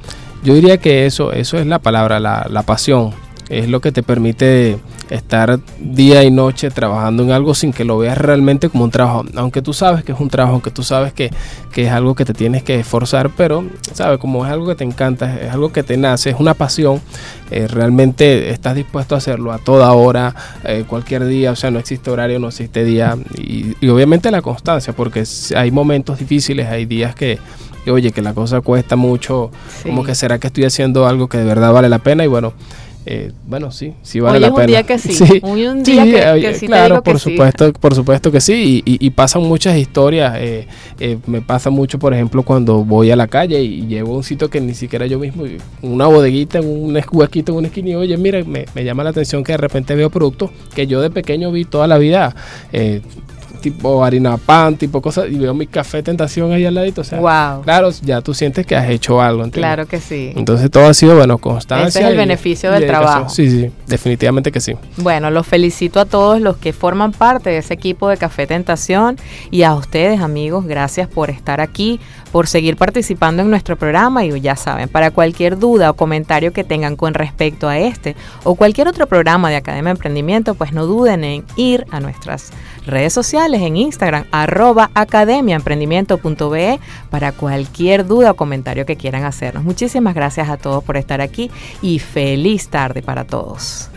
[0.43, 3.13] Yo diría que eso, eso es la palabra, la, la pasión
[3.49, 4.79] es lo que te permite
[5.11, 9.25] estar día y noche trabajando en algo sin que lo veas realmente como un trabajo.
[9.37, 11.31] Aunque tú sabes que es un trabajo, aunque tú sabes que,
[11.75, 15.41] es algo que te tienes que esforzar, pero sabes, como es algo que te encanta,
[15.41, 17.01] es algo que te nace, es una pasión,
[17.53, 20.35] eh, realmente estás dispuesto a hacerlo a toda hora,
[20.65, 24.93] eh, cualquier día, o sea, no existe horario, no existe día, y, obviamente la constancia,
[24.93, 25.23] porque
[25.55, 27.39] hay momentos difíciles, hay días que
[27.89, 29.51] oye, que la cosa cuesta mucho,
[29.83, 32.53] como que será que estoy haciendo algo que de verdad vale la pena y bueno,
[33.11, 34.61] eh, bueno, sí, sí vale la pena.
[34.61, 35.41] un día que sí.
[35.43, 38.83] un día que, sí claro, por supuesto, por supuesto que sí.
[38.85, 40.35] Y, pasan muchas historias.
[40.37, 40.69] Eh,
[41.01, 44.51] eh, me pasa mucho, por ejemplo, cuando voy a la calle y llevo un sitio
[44.51, 45.45] que ni siquiera yo mismo,
[45.81, 49.43] una bodeguita, un huequito en una esquina y oye, mira, me, me, llama la atención
[49.43, 52.37] que de repente veo productos que yo de pequeño vi toda la vida
[53.61, 57.01] tipo harina pan, tipo cosas, y veo mi café tentación ahí al ladito.
[57.01, 57.21] O sea,
[57.63, 59.51] claro, ya tú sientes que has hecho algo.
[59.51, 60.33] Claro que sí.
[60.37, 61.89] Entonces todo ha sido, bueno, constancia.
[61.89, 63.29] Ese es el beneficio del trabajo.
[63.29, 64.75] Sí, sí, definitivamente que sí.
[64.97, 69.17] Bueno, los felicito a todos los que forman parte de ese equipo de Café Tentación
[69.51, 72.01] y a ustedes, amigos, gracias por estar aquí,
[72.33, 76.65] por seguir participando en nuestro programa y ya saben, para cualquier duda o comentario que
[76.65, 81.25] tengan con respecto a este o cualquier otro programa de Academia Emprendimiento, pues no duden
[81.25, 82.51] en ir a nuestras
[82.87, 89.65] redes sociales en Instagram, arroba academiaemprendimiento.be para cualquier duda o comentario que quieran hacernos.
[89.65, 91.51] Muchísimas gracias a todos por estar aquí
[91.83, 93.91] y feliz tarde para todos.